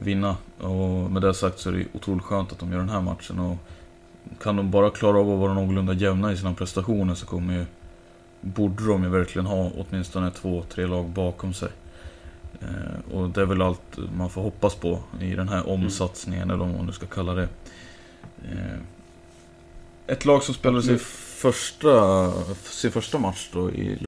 [0.00, 0.36] vinna.
[0.58, 3.38] Och med det sagt så är det otroligt skönt att de gör den här matchen.
[3.38, 3.56] Och
[4.42, 7.64] kan de bara klara av att vara någorlunda jämna i sina prestationer så kommer ju,
[8.40, 11.68] borde de ju verkligen ha åtminstone två, tre lag bakom sig.
[12.60, 16.54] Eh, och det är väl allt man får hoppas på i den här omsatsningen, mm.
[16.54, 17.48] eller vad man nu ska kalla det.
[18.44, 18.78] Eh,
[20.06, 24.07] ett lag som spelade sin första, sin första match då i...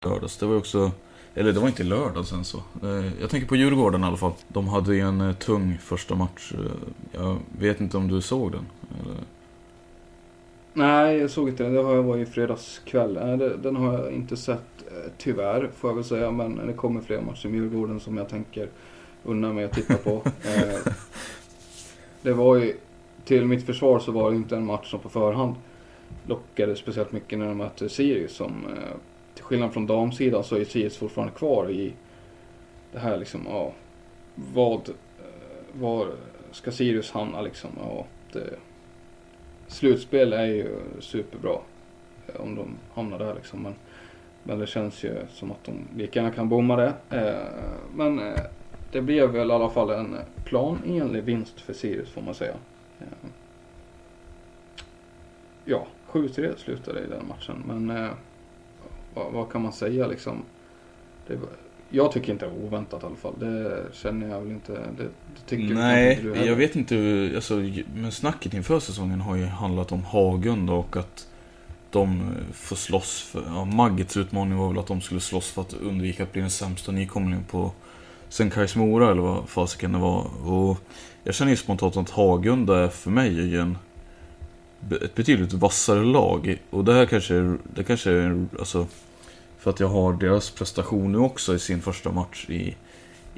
[0.00, 0.90] Det var också
[1.34, 2.58] Eller det var inte lördag sen så.
[2.82, 4.32] Eh, jag tänker på Djurgården i alla fall.
[4.48, 6.52] De hade ju en eh, tung första match.
[6.54, 6.60] Eh,
[7.12, 8.66] jag vet inte om du såg den?
[9.02, 9.16] Eller?
[10.72, 11.74] Nej, jag såg inte den.
[11.74, 13.14] Det har jag varit i fredags kväll.
[13.62, 14.84] Den har jag inte sett
[15.18, 16.30] tyvärr, får jag väl säga.
[16.30, 18.68] Men det kommer fler matcher med Djurgården som jag tänker
[19.24, 20.22] unna mig att titta på.
[22.22, 22.76] det var ju,
[23.24, 25.54] till mitt försvar så var det inte en match som på förhand
[26.26, 28.66] lockade speciellt mycket när de mötte Sirius som
[29.36, 31.92] till skillnad från damsidan så är Sirius fortfarande kvar i
[32.92, 33.72] det här liksom, ja,
[34.34, 34.94] vad, eh,
[35.80, 36.08] var
[36.50, 37.70] ska Sirius hamna liksom?
[37.80, 38.50] Ja, det,
[39.66, 40.68] slutspel är ju
[41.00, 41.58] superbra
[42.26, 43.62] eh, om de hamnar där liksom.
[43.62, 43.74] Men,
[44.42, 46.92] men det känns ju som att de lika gärna kan bomma det.
[47.10, 48.20] Eh, men
[48.92, 52.54] det blev väl i alla fall en planenlig vinst för Sirius får man säga.
[55.64, 57.62] Ja, 7-3 slutade i den matchen.
[57.66, 58.08] Men
[59.16, 60.42] vad, vad, kan man säga liksom?
[61.26, 61.38] Det,
[61.90, 63.34] jag tycker inte det var oväntat i alla fall.
[63.38, 64.72] Det känner jag väl inte.
[64.72, 67.32] Det, det tycker Nej, inte jag vet inte.
[67.34, 67.54] Alltså,
[67.94, 71.28] men snacket inför säsongen har ju handlat om Hagund och att
[71.90, 73.42] de får slåss för...
[73.46, 76.50] Ja, Maggets utmaning var väl att de skulle slåss för att undvika att bli den
[76.50, 77.72] sämsta nykomlingen på
[78.28, 80.46] sen Kais Mora eller vad fasiken det var.
[80.46, 80.78] Och
[81.24, 83.78] jag känner ju spontant att Hagunda är för mig en,
[85.02, 86.58] ett betydligt vassare lag.
[86.70, 88.86] Och det här kanske, det kanske är, alltså,
[89.58, 92.76] för att jag har deras prestation nu också i sin första match i,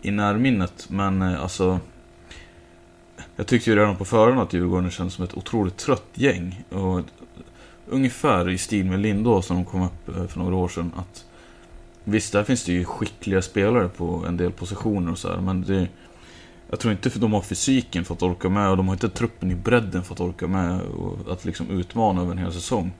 [0.03, 0.87] i närminnet.
[0.91, 1.81] Men eh, alltså,
[3.37, 6.65] jag tyckte ju redan på förhand att Djurgården kändes som ett otroligt trött gäng.
[6.69, 7.01] Och
[7.87, 10.93] ungefär i stil med Lindå som de kom upp eh, för några år sedan.
[10.97, 11.25] Att
[12.11, 15.63] Visst, där finns det ju skickliga spelare på en del positioner och så här, men
[15.63, 15.89] det...
[16.71, 19.51] Jag tror inte de har fysiken för att orka med och de har inte truppen
[19.51, 22.93] i bredden för att orka med och att liksom utmana över en hel säsong.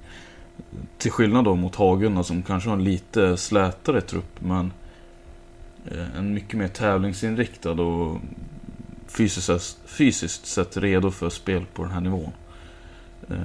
[0.99, 4.73] Till skillnad då mot Hagunda som kanske har en lite slätare trupp men
[5.87, 8.21] eh, en mycket mer tävlingsinriktad och
[9.07, 12.33] fysiskt, fysiskt sett redo för spel på den här nivån.
[13.31, 13.37] Eh,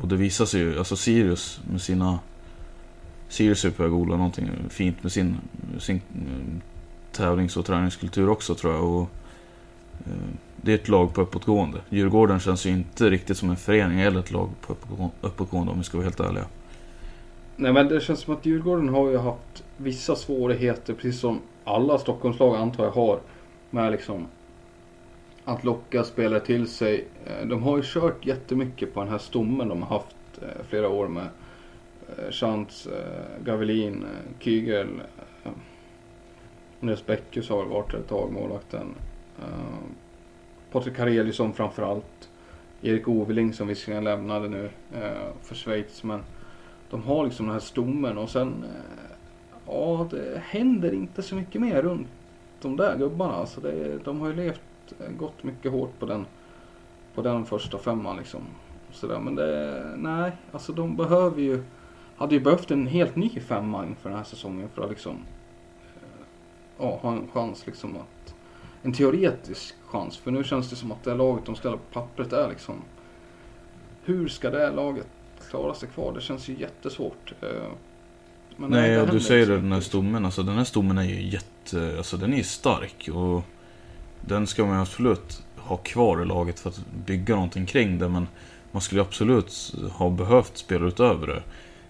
[0.00, 2.18] och det visar sig ju, alltså Sirius med sina
[3.28, 5.36] Sirius är på väg att odla någonting fint med sin,
[5.78, 6.71] sin eh,
[7.12, 8.84] tävlings och träningskultur också tror jag.
[8.84, 9.08] Och,
[10.06, 10.12] eh,
[10.56, 11.78] det är ett lag på uppåtgående.
[11.88, 14.76] Djurgården känns ju inte riktigt som en förening eller ett lag på
[15.20, 16.44] uppåtgående om vi ska vara helt ärliga.
[17.56, 21.98] Nej men det känns som att Djurgården har ju haft vissa svårigheter precis som alla
[21.98, 23.20] Stockholmslag antar jag har.
[23.70, 24.26] Med liksom
[25.44, 27.04] att locka spelare till sig.
[27.26, 30.88] Eh, de har ju kört jättemycket på den här stommen de har haft eh, flera
[30.88, 31.26] år med
[32.08, 32.88] eh, Chantz,
[33.44, 34.06] Gavelin,
[34.38, 34.88] Kygel.
[36.82, 38.94] Andreas Bäckhus har varit ett tag, målvakten.
[39.38, 39.78] Eh,
[40.72, 42.30] Patrik Kareliusson framförallt.
[42.82, 46.04] Erik Oveling som visserligen lämnade nu eh, för Schweiz.
[46.04, 46.20] Men
[46.90, 48.64] de har liksom den här stommen och sen...
[48.64, 49.16] Eh,
[49.66, 52.08] ja, det händer inte så mycket mer runt
[52.62, 53.34] de där gubbarna.
[53.34, 54.60] Alltså det, de har ju levt,
[55.00, 56.26] eh, gått mycket hårt på den,
[57.14, 58.42] på den första femman liksom.
[58.92, 59.20] Så där.
[59.20, 61.62] Men det, nej, alltså de behöver ju
[62.16, 65.16] hade ju behövt en helt ny femma inför den här säsongen för att liksom
[66.82, 68.34] ja, ha en chans liksom att
[68.82, 70.16] en teoretisk chans.
[70.16, 72.74] För nu känns det som att det laget de ställer på pappret är liksom
[74.04, 75.06] hur ska det laget
[75.50, 76.12] klara sig kvar?
[76.12, 77.32] Det känns ju jättesvårt.
[77.40, 77.48] Eh,
[78.56, 80.24] men nej, nej du säger det, den här stommen.
[80.24, 83.42] Alltså den här stommen är ju jätte, alltså den är ju stark och
[84.20, 88.08] den ska man absolut ha kvar i laget för att bygga någonting kring det.
[88.08, 88.28] Men
[88.72, 91.42] man skulle absolut ha behövt spela utöver det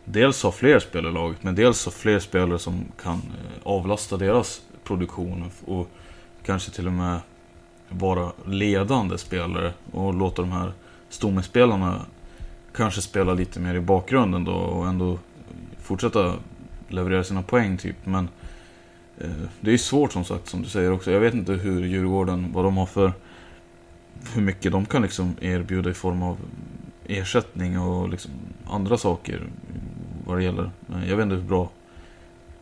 [0.05, 4.17] dels ha fler spelare i laget, men dels ha fler spelare som kan eh, avlasta
[4.17, 5.89] deras produktion och
[6.43, 7.21] kanske till och med
[7.89, 10.73] vara ledande spelare och låta de här
[11.09, 12.01] stommespelarna
[12.75, 15.19] kanske spela lite mer i bakgrunden då och ändå
[15.79, 16.35] fortsätta
[16.89, 17.97] leverera sina poäng typ.
[18.05, 18.29] Men
[19.19, 21.11] eh, det är svårt som sagt som du säger också.
[21.11, 23.13] Jag vet inte hur Djurgården, vad de har för
[24.35, 26.39] hur mycket de kan liksom erbjuda i form av
[27.07, 28.31] ersättning och liksom
[28.67, 29.47] andra saker
[30.27, 30.71] vad det gäller.
[31.07, 31.71] Jag vet inte hur bra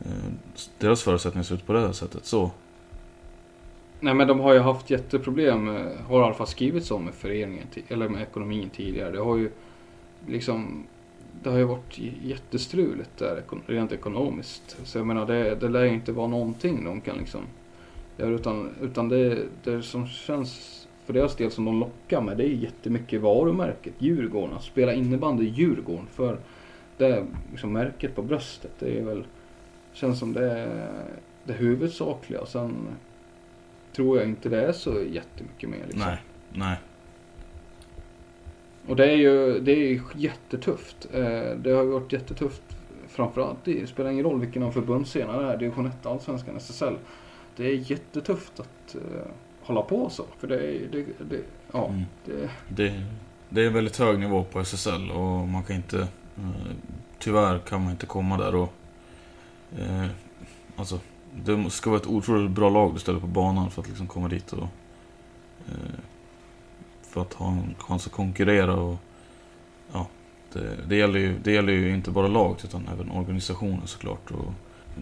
[0.05, 0.33] Eh,
[0.79, 2.25] deras förutsättningar ser ut på det här sättet.
[2.25, 2.51] Så.
[4.01, 7.15] Nej men de har ju haft jätteproblem, eh, har i alla fall skrivits om med
[7.15, 9.11] föreningen, eller med ekonomin tidigare.
[9.11, 9.51] Det har ju
[10.27, 10.87] liksom,
[11.43, 14.77] det har ju varit jättestruligt där rent ekonomiskt.
[14.85, 17.41] Så jag menar det, det lär inte vara någonting de kan liksom
[18.17, 22.45] göra utan, utan det, det som känns för deras del som de lockar med det
[22.45, 24.57] är jättemycket varumärket Djurgården.
[24.57, 26.07] Att spela innebandy i Djurgården.
[26.11, 26.39] För
[26.97, 28.71] det liksom märket på bröstet.
[28.79, 29.25] Det är väl,
[29.93, 30.95] känns som det är
[31.45, 32.47] det huvudsakliga.
[32.47, 32.89] Sen
[33.97, 35.85] tror jag inte det är så jättemycket mer.
[35.87, 36.03] Liksom.
[36.07, 36.19] Nej,
[36.53, 36.77] nej.
[38.87, 41.09] Och det är ju det är jättetufft.
[41.13, 42.63] Eh, det har varit jättetufft
[43.09, 46.95] framförallt, det spelar ingen roll vilken av förbundsserierna det är, division 1, allsvenskan, SSL.
[47.57, 49.03] Det är jättetufft att uh,
[49.63, 50.25] hålla på så.
[50.39, 51.41] För det är, det, det
[51.73, 52.03] ja, Mm.
[52.25, 53.03] det, Det,
[53.49, 55.99] det är väldigt hög nivå på SSL och man kan inte...
[55.99, 56.73] Eh,
[57.19, 58.73] tyvärr kan man inte komma där och...
[59.79, 60.07] Eh,
[60.77, 61.01] alltså,
[61.45, 64.29] det ska vara ett otroligt bra lag du ställer på banan för att liksom komma
[64.29, 64.69] dit och...
[65.69, 66.01] Eh,
[67.03, 68.97] för att ha en chans att konkurrera och...
[69.93, 70.07] Ja,
[70.53, 74.31] det, det, gäller ju, det gäller ju inte bara laget utan även organisationen såklart.
[74.31, 74.53] Och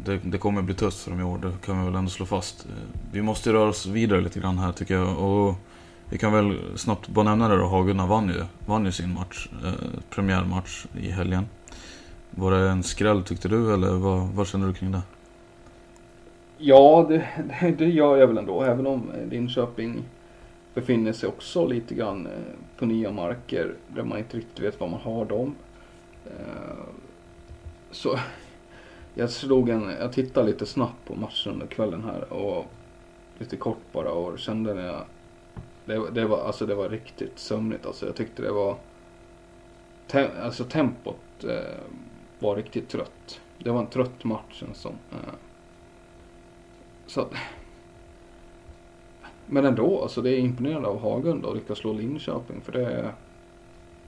[0.04, 2.26] det, det kommer bli tufft för dem i år, det kan vi väl ändå slå
[2.26, 2.66] fast.
[2.66, 2.72] Eh,
[3.12, 5.18] Vi måste röra oss vidare lite grann här tycker jag.
[5.18, 5.54] Och
[6.10, 7.66] vi kan väl snabbt bara nämna det då.
[7.66, 9.48] Hagunda vann ju, vann ju sin match.
[9.64, 9.72] Eh,
[10.10, 11.46] premiärmatch i helgen.
[12.30, 15.02] Var det en skräll tyckte du eller vad, vad känner du kring det?
[16.58, 17.28] Ja, det,
[17.60, 18.62] det, det gör jag väl ändå.
[18.62, 20.04] Även om eh, Linköping
[20.74, 22.32] befinner sig också lite grann eh,
[22.78, 25.54] på nya marker där man inte riktigt vet var man har dem.
[26.26, 26.84] Eh,
[27.90, 28.18] så
[29.14, 32.66] jag slog en, jag tittade lite snabbt på matchen under kvällen här och
[33.38, 35.04] lite kort bara och kände när jag
[35.88, 38.06] det, det var, alltså det var riktigt sömnigt alltså.
[38.06, 38.76] Jag tyckte det var
[40.06, 41.78] te, alltså tempot eh,
[42.38, 43.40] var riktigt trött.
[43.58, 44.92] Det var en trött match som.
[45.12, 45.34] Eh,
[47.06, 47.32] så att,
[49.46, 53.14] men ändå, alltså det är imponerande av Hagunda att lyckas slå Linköping för det är,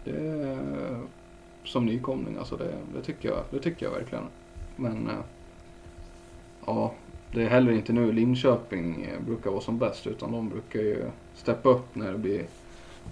[0.05, 1.01] det är
[1.65, 4.25] som nykomling alltså det, det, tycker jag, det tycker jag verkligen.
[4.77, 5.25] Men eh,
[6.67, 6.95] ja,
[7.33, 11.69] det är heller inte nu Linköping brukar vara som bäst utan de brukar ju steppa
[11.69, 12.47] upp när det blir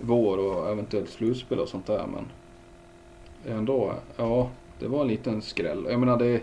[0.01, 2.25] vår och eventuellt slutspel och sånt där men
[3.57, 5.87] ändå, ja det var en liten skräll.
[5.91, 6.41] Jag menar det är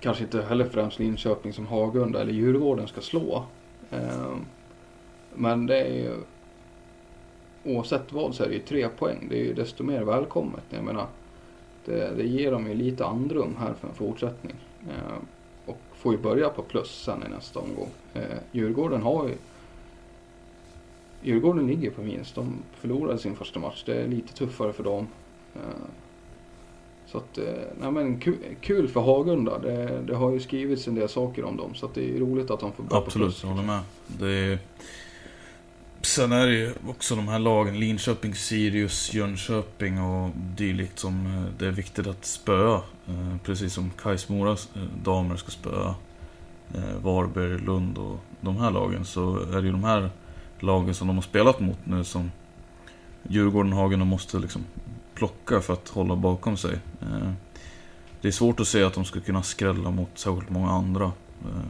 [0.00, 3.44] kanske inte heller främst Linköping som Hagunda eller Djurgården ska slå.
[3.90, 4.44] Ehm,
[5.34, 6.14] men det är ju
[7.64, 9.26] oavsett vad så är det ju tre poäng.
[9.30, 10.64] Det är ju desto mer välkommet.
[10.70, 11.06] Jag menar
[11.84, 14.56] det, det ger dem ju lite andrum här för en fortsättning.
[14.88, 15.22] Eh,
[15.66, 17.88] och får ju börja på plus sen i nästa omgång.
[18.14, 19.34] Eh, Djurgården har ju
[21.22, 22.34] Djurgården ligger på minst.
[22.34, 23.82] De förlorade sin första match.
[23.86, 25.06] Det är lite tuffare för dem.
[25.54, 25.60] Eh,
[27.12, 27.44] så att, eh,
[27.80, 29.58] nej men kul, kul för Hagunda.
[29.58, 31.74] Det, det har ju skrivits en del saker om dem.
[31.74, 33.42] Så att det är roligt att de får börja på Absolut, plus.
[33.42, 33.80] jag håller med.
[34.06, 34.58] Det är...
[36.02, 41.58] Sen är det ju också de här lagen, Linköping, Sirius, Jönköping och dylikt som eh,
[41.58, 42.74] det är viktigt att spöa.
[43.08, 45.94] Eh, Precis som Kais Moras eh, damer ska spöa
[47.02, 50.10] Varberg, Lund och de här lagen så är det ju de här
[50.60, 52.30] lagen som de har spelat mot nu som
[53.28, 54.64] Djurgården, Hagen och måste liksom
[55.22, 56.78] plocka för att hålla bakom sig.
[57.00, 57.32] Eh,
[58.20, 61.04] det är svårt att se att de skulle kunna skrälla mot särskilt många andra.
[61.04, 61.66] Eh,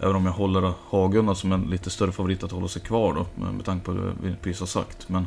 [0.00, 3.50] även om jag håller Hagunda som en lite större favorit att hålla sig kvar då,
[3.52, 5.08] med tanke på det vi precis har sagt.
[5.08, 5.26] Men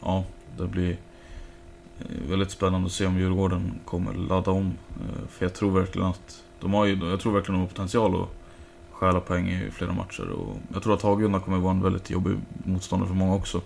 [0.00, 0.24] ja,
[0.58, 0.90] det blir
[1.98, 4.72] eh, väldigt spännande att se om Djurgården kommer ladda om.
[5.28, 8.28] För jag tror verkligen att de har ju, jag tror verkligen de har potential att
[8.92, 10.30] stjäla poäng i flera matcher.
[10.30, 13.60] Och jag tror att Hagunda kommer vara en väldigt jobbig motståndare för många också.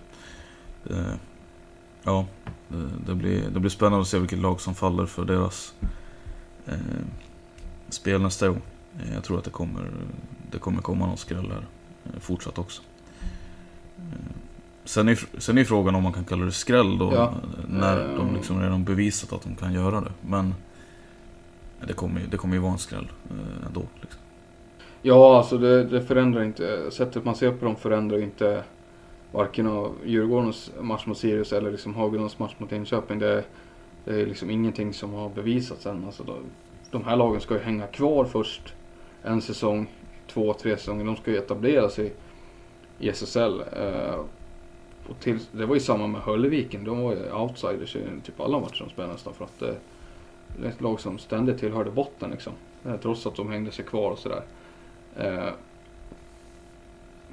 [2.05, 2.27] Ja,
[2.69, 5.75] det, det, blir, det blir spännande att se vilket lag som faller för deras
[6.67, 6.75] eh,
[7.89, 8.63] spel nästa gång.
[9.03, 9.91] Eh, Jag tror att det kommer,
[10.51, 11.67] det kommer komma någon skräll här
[12.05, 12.83] eh, fortsatt också.
[13.99, 14.03] Eh,
[14.85, 17.35] Sen är, sen är frågan om man kan kalla det skräll då, Ja.
[17.69, 20.13] när de liksom redan bevisat att de kan göra det.
[20.23, 20.55] Men
[21.87, 23.09] det kommer, det kommer ju vara en skräll
[23.67, 23.83] ändå.
[24.01, 24.21] Liksom.
[25.03, 26.91] Ja, alltså det, det förändrar inte.
[26.91, 28.65] Sättet man ser på dem förändrar inte
[29.33, 33.19] varken av Djurgårdens match mot Sirius eller liksom Hagelunds match mot Linköping.
[33.19, 33.45] Det,
[34.05, 36.05] det är liksom ingenting som har bevisats än.
[36.05, 36.37] Alltså de,
[36.91, 38.75] de här lagen ska ju hänga kvar först
[39.23, 39.87] en säsong,
[40.27, 41.05] två, tre säsonger.
[41.05, 42.13] De ska ju etablera sig
[42.99, 43.63] i SSL.
[43.73, 44.21] Eh,
[45.09, 46.85] och till, det var ju samma med Hölleviken.
[46.85, 49.35] De var ju outsiders i typ alla matcher de spelade nästan.
[49.35, 49.77] För att det,
[50.59, 52.53] det är ett lag som ständigt tillhörde botten liksom.
[52.85, 54.43] Eh, trots att de hängde sig kvar och sådär.
[55.17, 55.49] Eh,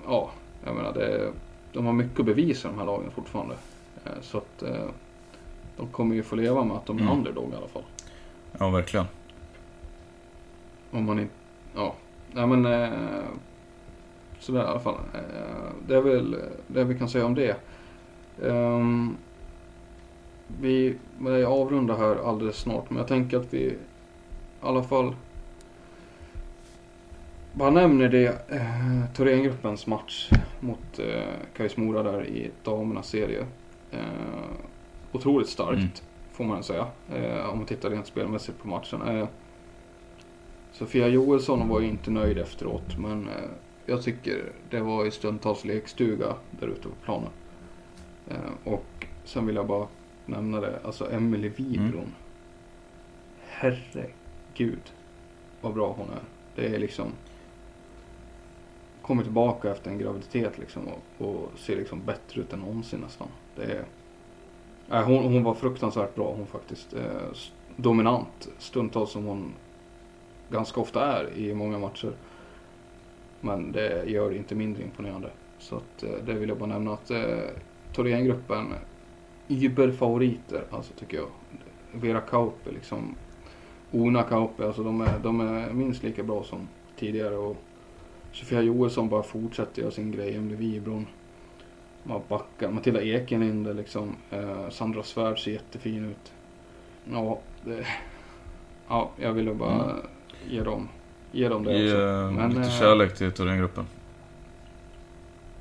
[0.06, 0.32] ja,
[0.66, 1.32] jag menar det,
[1.78, 3.56] de har mycket att bevisa de här lagen fortfarande.
[4.06, 4.86] Eh, så att eh,
[5.78, 7.14] de kommer ju få leva med att de är Mm.
[7.18, 7.84] underdog i alla fall.
[8.60, 9.06] Ja, verkligen.
[10.92, 11.34] Om man inte,
[11.76, 11.96] ja.
[12.34, 12.90] Nej men eh,
[14.40, 14.96] sådär i alla fall.
[15.14, 16.36] Eh, det är väl
[16.68, 17.56] det vi kan säga om det.
[18.44, 19.18] Ehm,
[20.62, 23.76] vi börjar avrunda här alldeles snart men jag tänker att vi i
[24.62, 25.16] alla fall
[27.58, 28.52] bara nämner det.
[28.52, 30.30] Eh, Thorengruppens match
[30.60, 31.24] mot eh,
[31.58, 33.46] Kais Mora där i damernas serie.
[33.92, 34.00] Eh,
[35.12, 35.90] otroligt starkt Mm.
[36.32, 36.88] får man säga.
[37.16, 39.02] Eh, om man tittar rent spelmässigt på matchen.
[39.02, 39.28] Eh,
[40.72, 43.50] Sofia Joelsson var ju inte nöjd efteråt men eh,
[43.86, 47.30] jag tycker det var i stundtals lekstuga där ute på planen.
[48.28, 48.38] Eh,
[48.74, 49.88] och sen vill jag bara
[50.26, 52.14] nämna det, alltså Emelie Widron.
[53.50, 54.94] herregud
[55.62, 56.22] vad bra hon är.
[56.56, 57.08] Det är liksom
[59.08, 63.28] kommer tillbaka efter en graviditet liksom och, och ser liksom bättre ut än någonsin nästan.
[63.56, 63.86] Det är,
[64.88, 66.94] nej, hon, hon var fruktansvärt bra hon faktiskt.
[66.94, 67.32] Eh,
[67.76, 69.54] dominant stundtals som hon
[70.50, 72.12] ganska ofta är i många matcher.
[73.42, 75.30] Men det gör det inte mindre imponerande.
[75.60, 77.50] Så att, eh, det vill jag bara nämna att eh,
[77.94, 78.74] Thorengruppen
[79.48, 81.28] überfavoriter alltså tycker jag.
[81.92, 83.16] Vera Kaupe liksom.
[83.92, 86.68] Ona Kaupe, alltså de är, de är minst lika bra som
[87.00, 87.36] tidigare.
[87.38, 87.56] Och
[88.32, 91.08] Sofia Johansson bara fortsätter göra sin grej under Vibron.
[92.04, 92.72] Man backar.
[92.72, 94.16] Matilda Ekenlinde liksom.
[94.32, 96.34] Eh, Sandra Svärd ser jättefin ut.
[97.12, 97.86] Ja, det,
[98.88, 99.96] ja jag ville bara mm.
[100.50, 100.88] ge dem,
[101.32, 102.02] ge dem det Ge också.
[102.02, 103.86] eh, Men, lite eh, kärlek till Thorengruppen.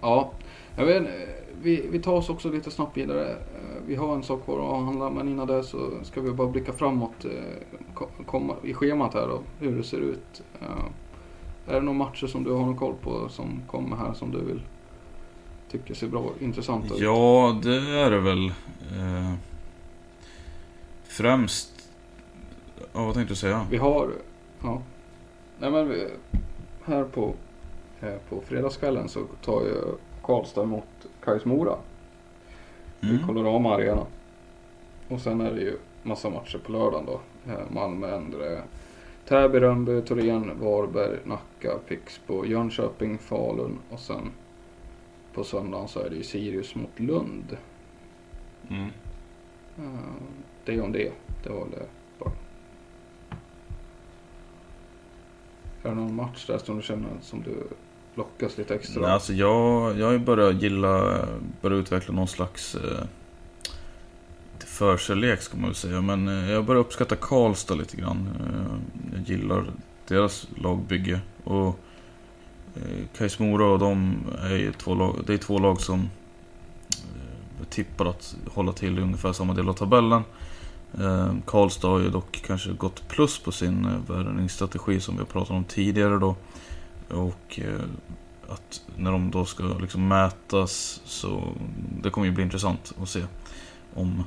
[0.01, 0.31] Ja,
[0.77, 1.03] jag vet,
[1.63, 3.31] vi, vi tar oss också lite snabbt vidare.
[3.31, 3.37] Eh,
[3.87, 6.73] Vi har en sak kvar att avhandla men innan det så ska vi bara blicka
[6.73, 7.31] framåt eh,
[7.95, 10.43] ko- komma, i schemat här och hur det ser ut.
[11.69, 14.45] Är det några matcher som du har någon koll på som kommer här som du
[14.45, 14.63] vill
[15.71, 17.01] tycker ser bra intressanta ut?
[17.01, 18.47] Ja, det är det väl.
[18.47, 19.35] Eh,
[21.05, 21.73] främst...
[22.93, 23.67] Ja, vad tänkte du säga?
[23.71, 24.11] Vi har,
[24.63, 24.83] ja.
[25.59, 26.09] Nej men vi,
[26.85, 27.35] här på,
[28.01, 29.83] eh, på fredagskvällen så tar ju
[30.23, 30.85] Karlstad emot
[31.25, 31.77] Kais Mora.
[33.01, 33.27] i Mm.
[33.27, 34.07] Colorama Arena.
[35.09, 37.21] Och sen är det ju massa matcher på lördagen då.
[37.53, 38.63] Eh, Malmö, Endre,
[39.29, 44.31] Täby, Rönnby, Torén, Varberg, Nacka, Pixbo, Jönköping, Falun och sen
[45.35, 47.57] på söndagen så är det ju Sirius mot Lund.
[48.71, 48.91] Mm.
[49.79, 50.13] Eh,
[50.65, 51.13] Det om det.
[51.43, 51.87] Det var det
[52.19, 52.33] bara.
[55.83, 57.69] Är det någon match där som du känner som du
[58.15, 59.03] lockas lite extra?
[59.03, 61.19] Nej, alltså jag, jag har ju börjat gilla,
[61.63, 63.05] börjat utveckla någon slags eh,
[64.77, 66.01] förkärlek ska man väl säga.
[66.01, 68.29] Men eh, jag börjar uppskatta Karlstad lite grann.
[68.41, 69.65] Eh, jag gillar
[70.09, 71.21] deras lagbygge.
[71.45, 71.79] Och
[72.77, 76.11] eh, Kais Mora och de är ju två lag, det är två lag som
[77.59, 80.23] jag tippar att hålla till i ungefär samma del av tabellen.
[81.45, 85.65] Karlstad har ju dock kanske gått plus på sin värvningsstrategi som vi har pratat om
[85.65, 86.37] tidigare då.
[87.09, 87.61] Och
[88.49, 91.43] att när de då ska liksom mätas så
[92.03, 93.23] det kommer ju bli intressant att se
[93.95, 94.25] om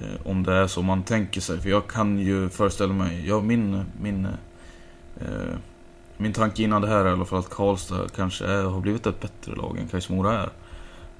[0.00, 1.60] Eh, om det är så man tänker sig.
[1.60, 4.24] För jag kan ju föreställa mig, ja min min
[5.20, 5.56] eh,
[6.16, 9.06] min tanke innan det här är i alla fall att Karlstad kanske är, har blivit
[9.06, 10.50] ett bättre lag än Kais Mora är.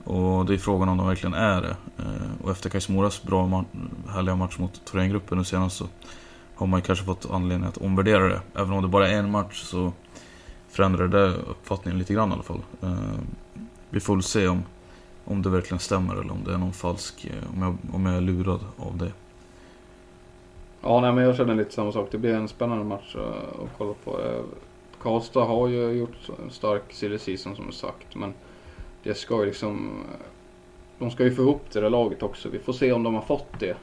[0.04, 1.76] Och det är frågan om de verkligen är det.
[1.98, 3.64] Eh, och efter Kais Moras bra ma-
[4.10, 5.84] härliga match mot Thorengruppen nu senast så
[6.54, 8.40] har man ju kanske fått anledning att omvärdera det.
[8.54, 9.92] Även om det bara är en match så
[10.68, 12.60] förändrar det uppfattningen lite grann i alla fall.
[12.82, 12.94] Eh,
[13.90, 14.62] vi får väl se om,
[15.24, 18.16] om det verkligen stämmer eller om det är någon falsk, eh, om jag, om jag
[18.16, 19.12] är lurad av det.
[20.80, 22.08] Ja, nej, men jag känner lite samma sak.
[22.10, 24.20] Det blir en spännande match eh, att kolla på.
[24.20, 24.42] Eh,
[25.02, 28.14] Karlstad har ju gjort en stark silly season som sagt.
[28.14, 28.34] Men
[29.02, 30.02] det ska ju liksom...
[30.98, 32.48] De ska ju få ihop det där laget också.
[32.48, 33.76] Vi får se om de har fått det.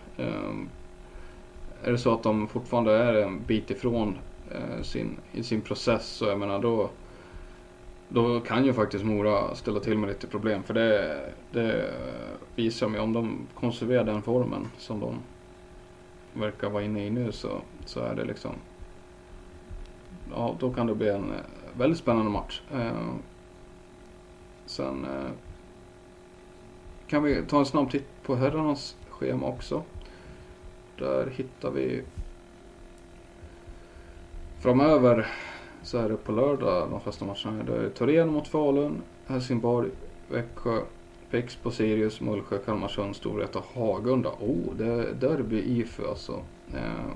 [1.84, 4.18] Är det så att de fortfarande är en bit ifrån
[4.82, 6.90] sin, i sin process så jag menar då...
[8.14, 10.64] Då kan ju faktiskt Mora ställa till med lite problem.
[10.64, 11.20] För det,
[11.52, 11.94] det
[12.56, 15.20] visar mig om de konserverar den formen som de
[16.34, 18.52] verkar vara inne i nu så, så är det liksom
[20.36, 21.38] Ja, då kan det bli en eh,
[21.78, 22.62] väldigt spännande match.
[22.72, 23.14] Eh,
[24.66, 25.32] sen eh,
[27.08, 29.84] kan vi ta en snabb titt på herrarnas schema också.
[30.98, 32.04] Där hittar vi
[34.60, 35.28] framöver
[35.92, 37.64] så är det på lördag de flesta matcherna.
[37.64, 39.90] Det är Torén mot Falun, Helsingborg,
[40.30, 40.80] Växjö,
[41.32, 44.30] Pexbo, Sirius, Mullsjö, Kalmarsund, Storvreta, Hagunda.
[44.30, 46.44] Oh, det är derby IFU alltså.
[46.74, 47.12] Eh,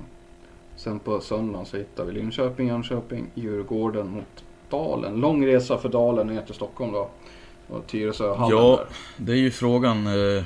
[0.76, 5.20] sen på söndagen så hittar vi Linköping, Jönköping, Djurgården mot Dalen.
[5.20, 7.08] Lång resa för Dalen ner till Stockholm då.
[7.68, 8.76] Och Tyresö och Ja.
[8.76, 8.86] där.
[9.24, 10.42] Det är ju frågan eh, eh,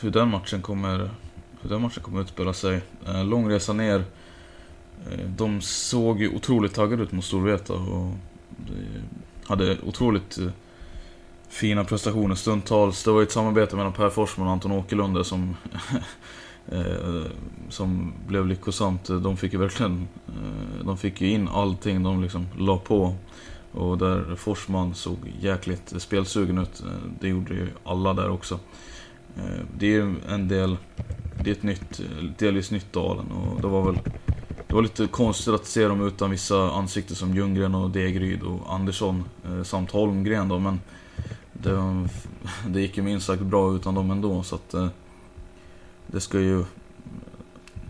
[0.00, 1.10] hur den matchen kommer
[1.62, 2.80] hur den matchen kommer utspela sig.
[3.06, 4.04] Eh, lång resa ner.
[5.10, 8.06] Eh, de såg ju otroligt taggade ut mot Storvreta och
[8.66, 9.02] eh,
[9.44, 10.48] hade otroligt eh,
[11.48, 13.04] fina prestationer stundtals.
[13.04, 15.56] Det var ju ett samarbete mellan Per Forsman och Anton Åkerlund som
[17.68, 19.04] som blev lyckosamt.
[19.04, 20.08] De fick ju verkligen
[20.84, 23.14] de fick ju in allting de liksom la på.
[23.72, 26.82] Och där Forsman såg jäkligt spelsugen ut.
[27.20, 28.58] Det gjorde ju alla där också.
[29.78, 30.76] Det är ju en del,
[31.44, 32.00] det är ett nytt,
[32.38, 33.98] delvis nytt Dalen och det var väl
[34.76, 39.24] var lite konstigt att se dem utan vissa ansikten som Ljunggren och Degeryd och Andersson
[39.44, 40.80] eh, samt Holmgren då men
[41.52, 42.08] det,
[42.68, 44.88] det gick ju minst sagt bra utan dem ändå så att eh,
[46.06, 46.64] det ska ju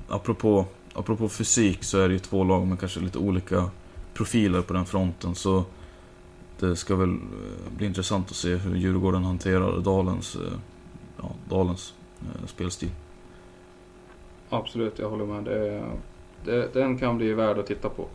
[0.09, 0.67] apropå
[0.97, 3.71] apropå fysik så är det ju två lag med kanske lite olika
[4.15, 5.35] profiler på den fronten.
[5.35, 5.65] Så
[6.59, 10.59] det ska väl eh, bli intressant att se hur Djurgården hanterar Dalens, eh,
[11.17, 12.91] ja, Dalens eh, spelstil.
[14.49, 15.45] Absolut, jag håller med.
[15.45, 15.85] Det,
[16.47, 18.07] det, den kan bli värd att titta på.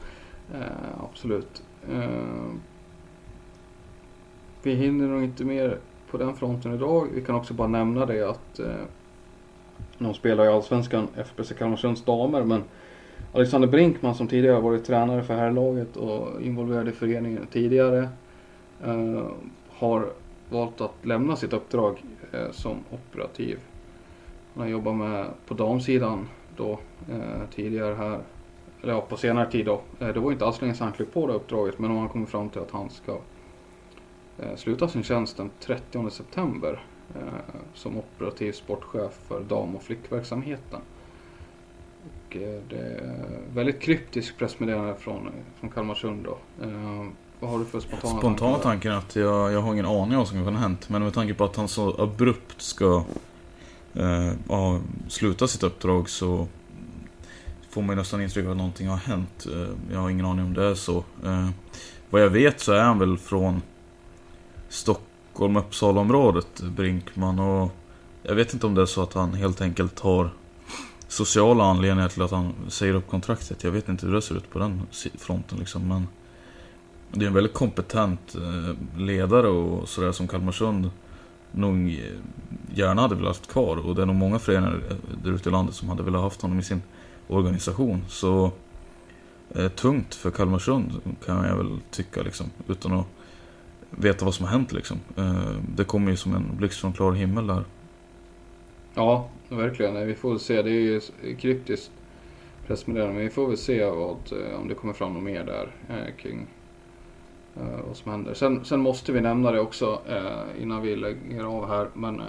[0.54, 1.64] Eh, absolut.
[1.92, 2.52] Eh,
[4.64, 5.78] vi hinner nog inte mer
[6.12, 7.08] på den fronten idag.
[7.14, 8.86] Vi kan också bara nämna det att eh,
[9.98, 12.64] de spelar i Allsvenskan, FBC Kalmarsunds damer, men
[13.34, 18.10] Alexander Brinkman som tidigare varit tränare för herrlaget och involverad i föreningen tidigare
[18.84, 19.26] eh,
[19.70, 20.10] har
[20.50, 23.60] valt att lämna sitt uppdrag eh, som operativ.
[24.54, 26.28] Han har jobbat med på damsidan
[26.62, 26.80] då
[27.14, 28.20] eh, tidigare här,
[28.82, 29.82] eller ja, på senare tid då.
[30.00, 32.02] Eh, det var inte alls länge sedan han klev på det uppdraget men om har
[32.02, 33.12] han kommit fram till att han ska
[34.40, 36.84] eh, sluta sin tjänst den 30 september
[37.16, 37.22] eh,
[37.74, 40.82] som operativ sportchef för dam och flickverksamheten.
[42.06, 46.38] Och, eh, det är väldigt kryptisk pressmeddelande från, från Kalmarsund då.
[46.66, 47.08] Eh,
[47.40, 48.70] vad har du för spontana, Spontana tankar?
[48.70, 50.90] tanken är att jag, jag har ingen aning om vad som kan ha hänt.
[50.90, 53.04] Men med tanke på att han så abrupt ska
[53.96, 56.48] eh, ja, sitt uppdrag så
[57.70, 59.48] får man ju nästan intryck av att någonting har hänt.
[59.52, 60.98] Eh, jag har ingen aning om det är så.
[61.26, 61.50] Eh,
[62.10, 63.62] vad jag vet så är han väl från
[64.70, 67.40] Stockholm-Uppsala-området, Brinkman.
[67.40, 67.72] Och
[68.24, 70.30] jag vet inte om det är så att han helt enkelt har
[71.08, 73.64] sociala anledningar till att han säger upp kontraktet.
[73.64, 74.82] Jag vet inte hur det ser ut på den
[75.18, 75.88] fronten liksom.
[75.88, 76.08] Men
[77.12, 80.90] det är en väldigt kompetent eh, ledare och sådär som Kalmarsund
[81.52, 83.78] nog eh, gärna hade velat haft kvar.
[83.88, 86.42] Och det är nog många föreningar eh, där ute i landet som hade velat haft
[86.42, 86.82] honom i sin
[87.28, 88.04] organisation.
[88.08, 88.52] Så
[89.56, 90.92] eh, tungt för Kalmarsund
[91.26, 92.48] kan jag väl tycka liksom.
[92.68, 93.08] Utan att
[93.92, 95.00] veta vad som har hänt liksom.
[95.18, 97.64] Eh, det kommer ju som en blixt från klar himmel där.
[98.94, 100.08] Ja, verkligen.
[100.08, 100.62] Vi får väl se.
[100.62, 101.02] Det är ju
[101.40, 101.92] kryptiskt
[102.68, 103.14] pressmeddelande.
[103.14, 106.16] Men vi får väl se vad, eh, om det kommer fram något mer där eh,
[106.18, 106.48] kring
[107.56, 108.34] Eh, vad som händer.
[108.34, 111.88] Sen, sen måste vi nämna det också eh, innan vi lägger av här.
[111.94, 112.26] Men eh,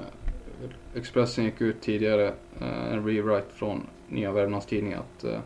[0.94, 2.26] Expressen gick ut tidigare,
[2.60, 5.38] eh, en rewrite från Nya Värmlands Tidning att eh,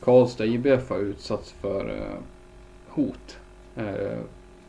[0.00, 2.18] Karlstad IBF har utsatts för eh,
[2.88, 3.38] hot.
[3.76, 4.18] Eh,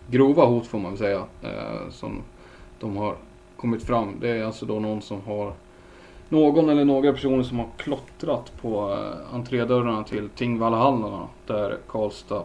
[0.09, 1.23] grova hot får man väl säga.
[1.41, 2.21] Eh, som
[2.79, 3.15] de har
[3.57, 4.15] kommit fram.
[4.19, 5.53] Det är alltså då någon som har
[6.29, 12.43] någon eller några personer som har klottrat på eh, entrédörrarna till Tingvallahallarna där Karlstad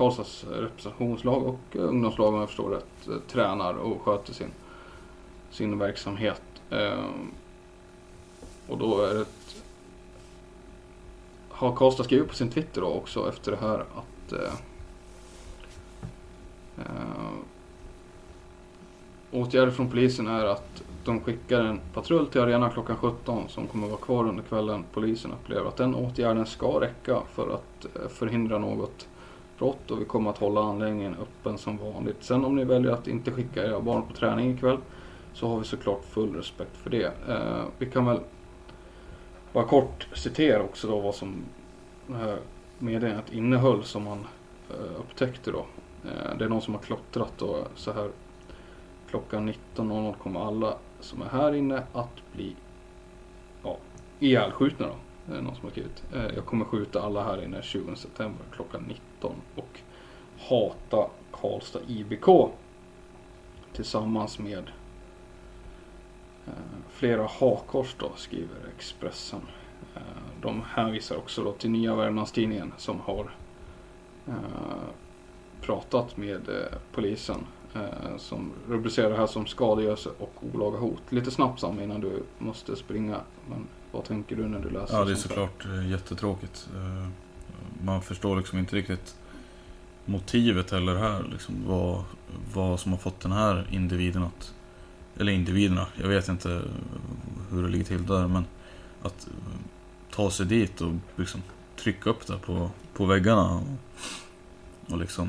[0.00, 4.50] Karlstads representationslag och eh, ungdomslag om jag förstår rätt eh, tränar och sköter sin,
[5.50, 6.42] sin verksamhet.
[6.70, 7.04] Eh,
[8.68, 9.64] och då är det ett,
[11.48, 14.54] har Karlstad skrivit på sin Twitter då också efter det här att eh,
[19.30, 23.88] Åtgärder från polisen är att de skickar en patrull till arenan klockan 17 som kommer
[23.88, 24.84] vara kvar under kvällen.
[24.92, 29.06] Polisen upplever att den åtgärden ska räcka för att förhindra något
[29.60, 32.16] brott och vi kommer att hålla anläggningen öppen som vanligt.
[32.20, 34.78] Sen om ni väljer att inte skicka era barn på träning ikväll
[35.32, 37.12] så har vi såklart full respekt för det.
[37.28, 38.20] Eh, vi kan väl
[39.52, 41.42] bara kort citera också då vad som
[42.06, 42.38] det här
[42.78, 44.26] meddelandet innehöll som man
[44.70, 45.66] eh, upptäckte då.
[46.04, 48.10] Eh, det är någon som har klottrat då så här
[49.10, 52.56] klockan 19.00 kommer alla som är här inne att bli
[53.62, 53.76] ja,
[54.18, 54.94] ihjälskjutna då.
[55.30, 56.02] Det är någon som har skrivit.
[56.14, 59.80] Eh, jag kommer skjuta alla här inne 20 september klockan 19 och
[60.38, 62.50] hata Karlstad IBK
[63.72, 64.70] tillsammans med
[66.46, 66.52] eh,
[66.88, 69.40] flera hakors då skriver Expressen.
[70.42, 73.30] De hänvisar också då till Nya Värmlandstidningen som har
[75.60, 76.40] pratat med
[76.92, 77.46] polisen
[78.18, 81.02] som rubricerar det här som skadegörelse och olaga hot.
[81.08, 83.20] Lite snabbt Sam innan du måste springa.
[83.48, 86.68] Men vad tänker du när du läser Ja, det är såklart eh, jättetråkigt.
[86.74, 87.08] Eh,
[87.84, 89.16] Man förstår liksom inte riktigt
[90.04, 91.22] motivet heller här.
[91.32, 92.04] Liksom vad,
[92.54, 94.54] vad som har fått den här individen att...
[95.18, 96.62] Eller individerna, jag vet inte
[97.50, 98.28] hur det ligger till där.
[98.28, 98.44] Men
[99.02, 99.60] att eh,
[100.10, 101.42] ta sig dit och liksom
[101.76, 103.54] trycka upp det på, på väggarna.
[103.54, 105.28] Och, och liksom...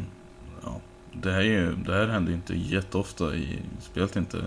[0.64, 0.80] Ja,
[1.14, 4.38] det här, är det här händer inte jätteofta, i, speciellt inte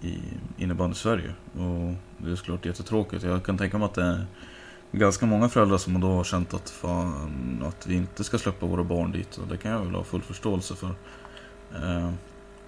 [0.00, 0.18] i
[0.56, 1.34] innebandy Sverige.
[1.52, 3.22] Och det är såklart jättetråkigt.
[3.22, 4.26] Jag kan tänka mig att det är
[4.92, 8.84] ganska många föräldrar som då har känt att, fan, att vi inte ska släppa våra
[8.84, 9.36] barn dit.
[9.36, 10.94] Och det kan jag väl ha full förståelse för.
[11.74, 12.10] Eh,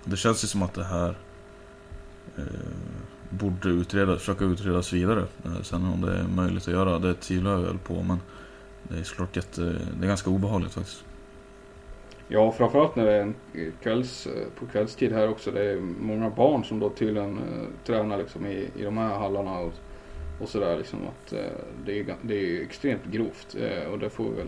[0.05, 1.16] det känns ju som att det här
[2.36, 2.45] eh,
[3.30, 5.26] borde utredas, försöka utredas vidare.
[5.45, 8.03] Eh, sen om det är möjligt att göra, det tvivlar jag väl på.
[8.03, 8.20] Men
[8.82, 9.62] det är såklart jätte,
[9.99, 11.05] det är ganska obehagligt faktiskt.
[12.32, 13.34] Ja, framförallt när det är en
[13.82, 15.50] kvälls, eh, på kvällstid här också.
[15.50, 19.58] Det är många barn som då tydligen eh, tränar liksom i, i de här hallarna
[19.58, 19.72] och,
[20.42, 21.38] och sådär liksom att eh,
[21.86, 24.46] det, är, det är extremt grovt eh, och det får vi väl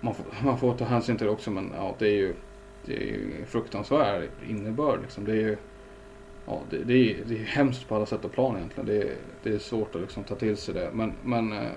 [0.00, 2.34] man får, man får ta hänsyn till det också men ja det är ju
[2.86, 5.24] det är ju fruktansvärd innebörd liksom.
[5.24, 5.56] Det är ju
[6.46, 8.86] ja, det, det, är, det är hemskt på alla sätt och plan egentligen.
[8.86, 10.90] Det är, det är svårt att liksom ta till sig det.
[10.92, 11.70] Men, men eh,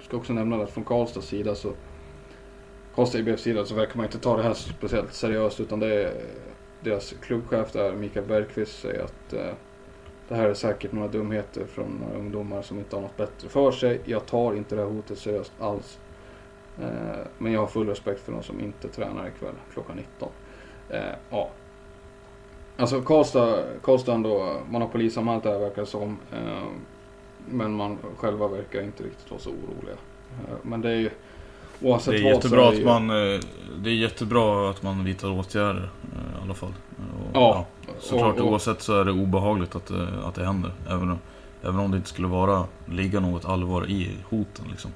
[0.00, 1.72] ska också nämna att från Karlstads sida så
[2.96, 6.12] Karlstad IBFs sida så verkar man inte ta det här speciellt seriöst utan det är
[6.80, 9.52] deras klubbchef där, Mikael Bergqvist, säger att eh,
[10.28, 13.72] det här är säkert några dumheter från några ungdomar som inte har något bättre för
[13.72, 14.00] sig.
[14.04, 15.98] Jag tar inte det här hotet seriöst alls.
[16.80, 20.28] Eh, men jag har full respekt för de som inte tränar ikväll klockan 19.
[20.88, 21.50] Eh, ja.
[22.76, 26.18] Alltså Karlstad, Karlstad ändå, man har polisanmält det här verkar det som.
[26.32, 26.68] Eh,
[27.48, 29.96] men man själva verkar inte riktigt vara så oroliga.
[30.48, 31.10] Eh, men det är ju
[31.82, 33.40] Oavsett det är jättebra att man eh,
[33.78, 36.74] Det är jättebra att man vidtar åtgärder eh, i alla fall.
[36.98, 37.92] Och, ja, ja.
[38.00, 39.90] Såklart och, och, oavsett så är det obehagligt att,
[40.24, 40.70] att det händer.
[40.88, 41.18] Även,
[41.62, 44.90] även om det inte skulle vara ligga något allvar i hoten liksom.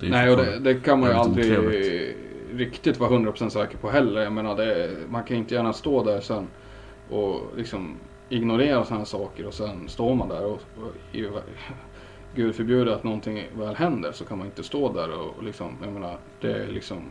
[0.00, 2.16] Nej, och det, det, kan man ju aldrig otrevligt.
[2.54, 4.20] riktigt vara 100% säker på heller.
[4.20, 6.46] Jag menar, det, man kan inte gärna stå där sen
[7.10, 7.96] och liksom
[8.28, 10.94] ignorera sådana saker och sen står man där och, och
[12.34, 15.92] Gud förbjude att någonting väl händer så kan man inte stå där och liksom, jag
[15.92, 17.02] menar, det är liksom,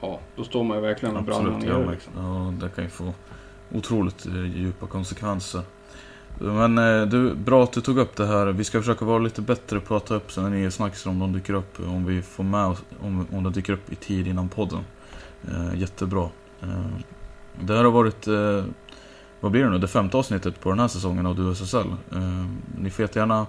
[0.00, 1.90] ja, då står man ju verkligen med brandarna nere.
[1.90, 2.12] Liksom.
[2.16, 3.14] Ja, det kan ju få
[3.72, 5.62] otroligt eh, djupa konsekvenser.
[6.38, 8.46] Men eh, du, bra att du tog upp det här.
[8.46, 11.32] Vi ska försöka vara lite bättre och prata upp så när ni snackar om de
[11.32, 11.80] dyker upp.
[11.80, 14.84] Om vi får med oss, om, om de dyker upp i tid innan podden.
[15.48, 16.28] Eh, jättebra.
[16.62, 16.86] Eh,
[17.60, 18.64] det här har varit, eh,
[19.40, 21.88] vad blir det nu, det femte avsnittet på den här säsongen av DUSSL.
[22.12, 22.46] Eh,
[22.78, 23.46] ni får jättegärna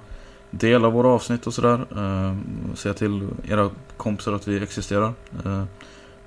[0.51, 1.85] dela våra avsnitt och sådär.
[1.91, 2.35] Eh,
[2.75, 5.13] säga till era kompisar att vi existerar.
[5.45, 5.63] Eh,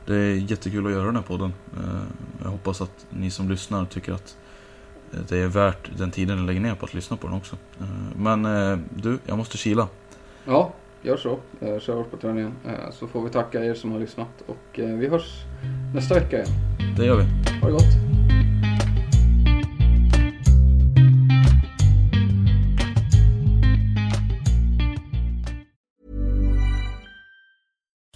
[0.06, 1.52] det är jättekul att göra den här podden.
[1.76, 2.02] Eh,
[2.42, 4.36] jag hoppas att ni som lyssnar tycker att
[5.28, 7.56] det är värt den tiden ni lägger ner på att lyssna på den också.
[7.80, 9.88] Eh, men eh, du, jag måste kila.
[10.44, 10.72] Ja,
[11.02, 11.38] gör så.
[11.80, 12.52] Kör hårt på träningen.
[12.66, 15.42] Eh, så får vi tacka er som har lyssnat och vi hörs
[15.94, 16.48] nästa vecka igen.
[16.96, 17.24] Det gör vi.
[17.60, 18.03] Ha det gott.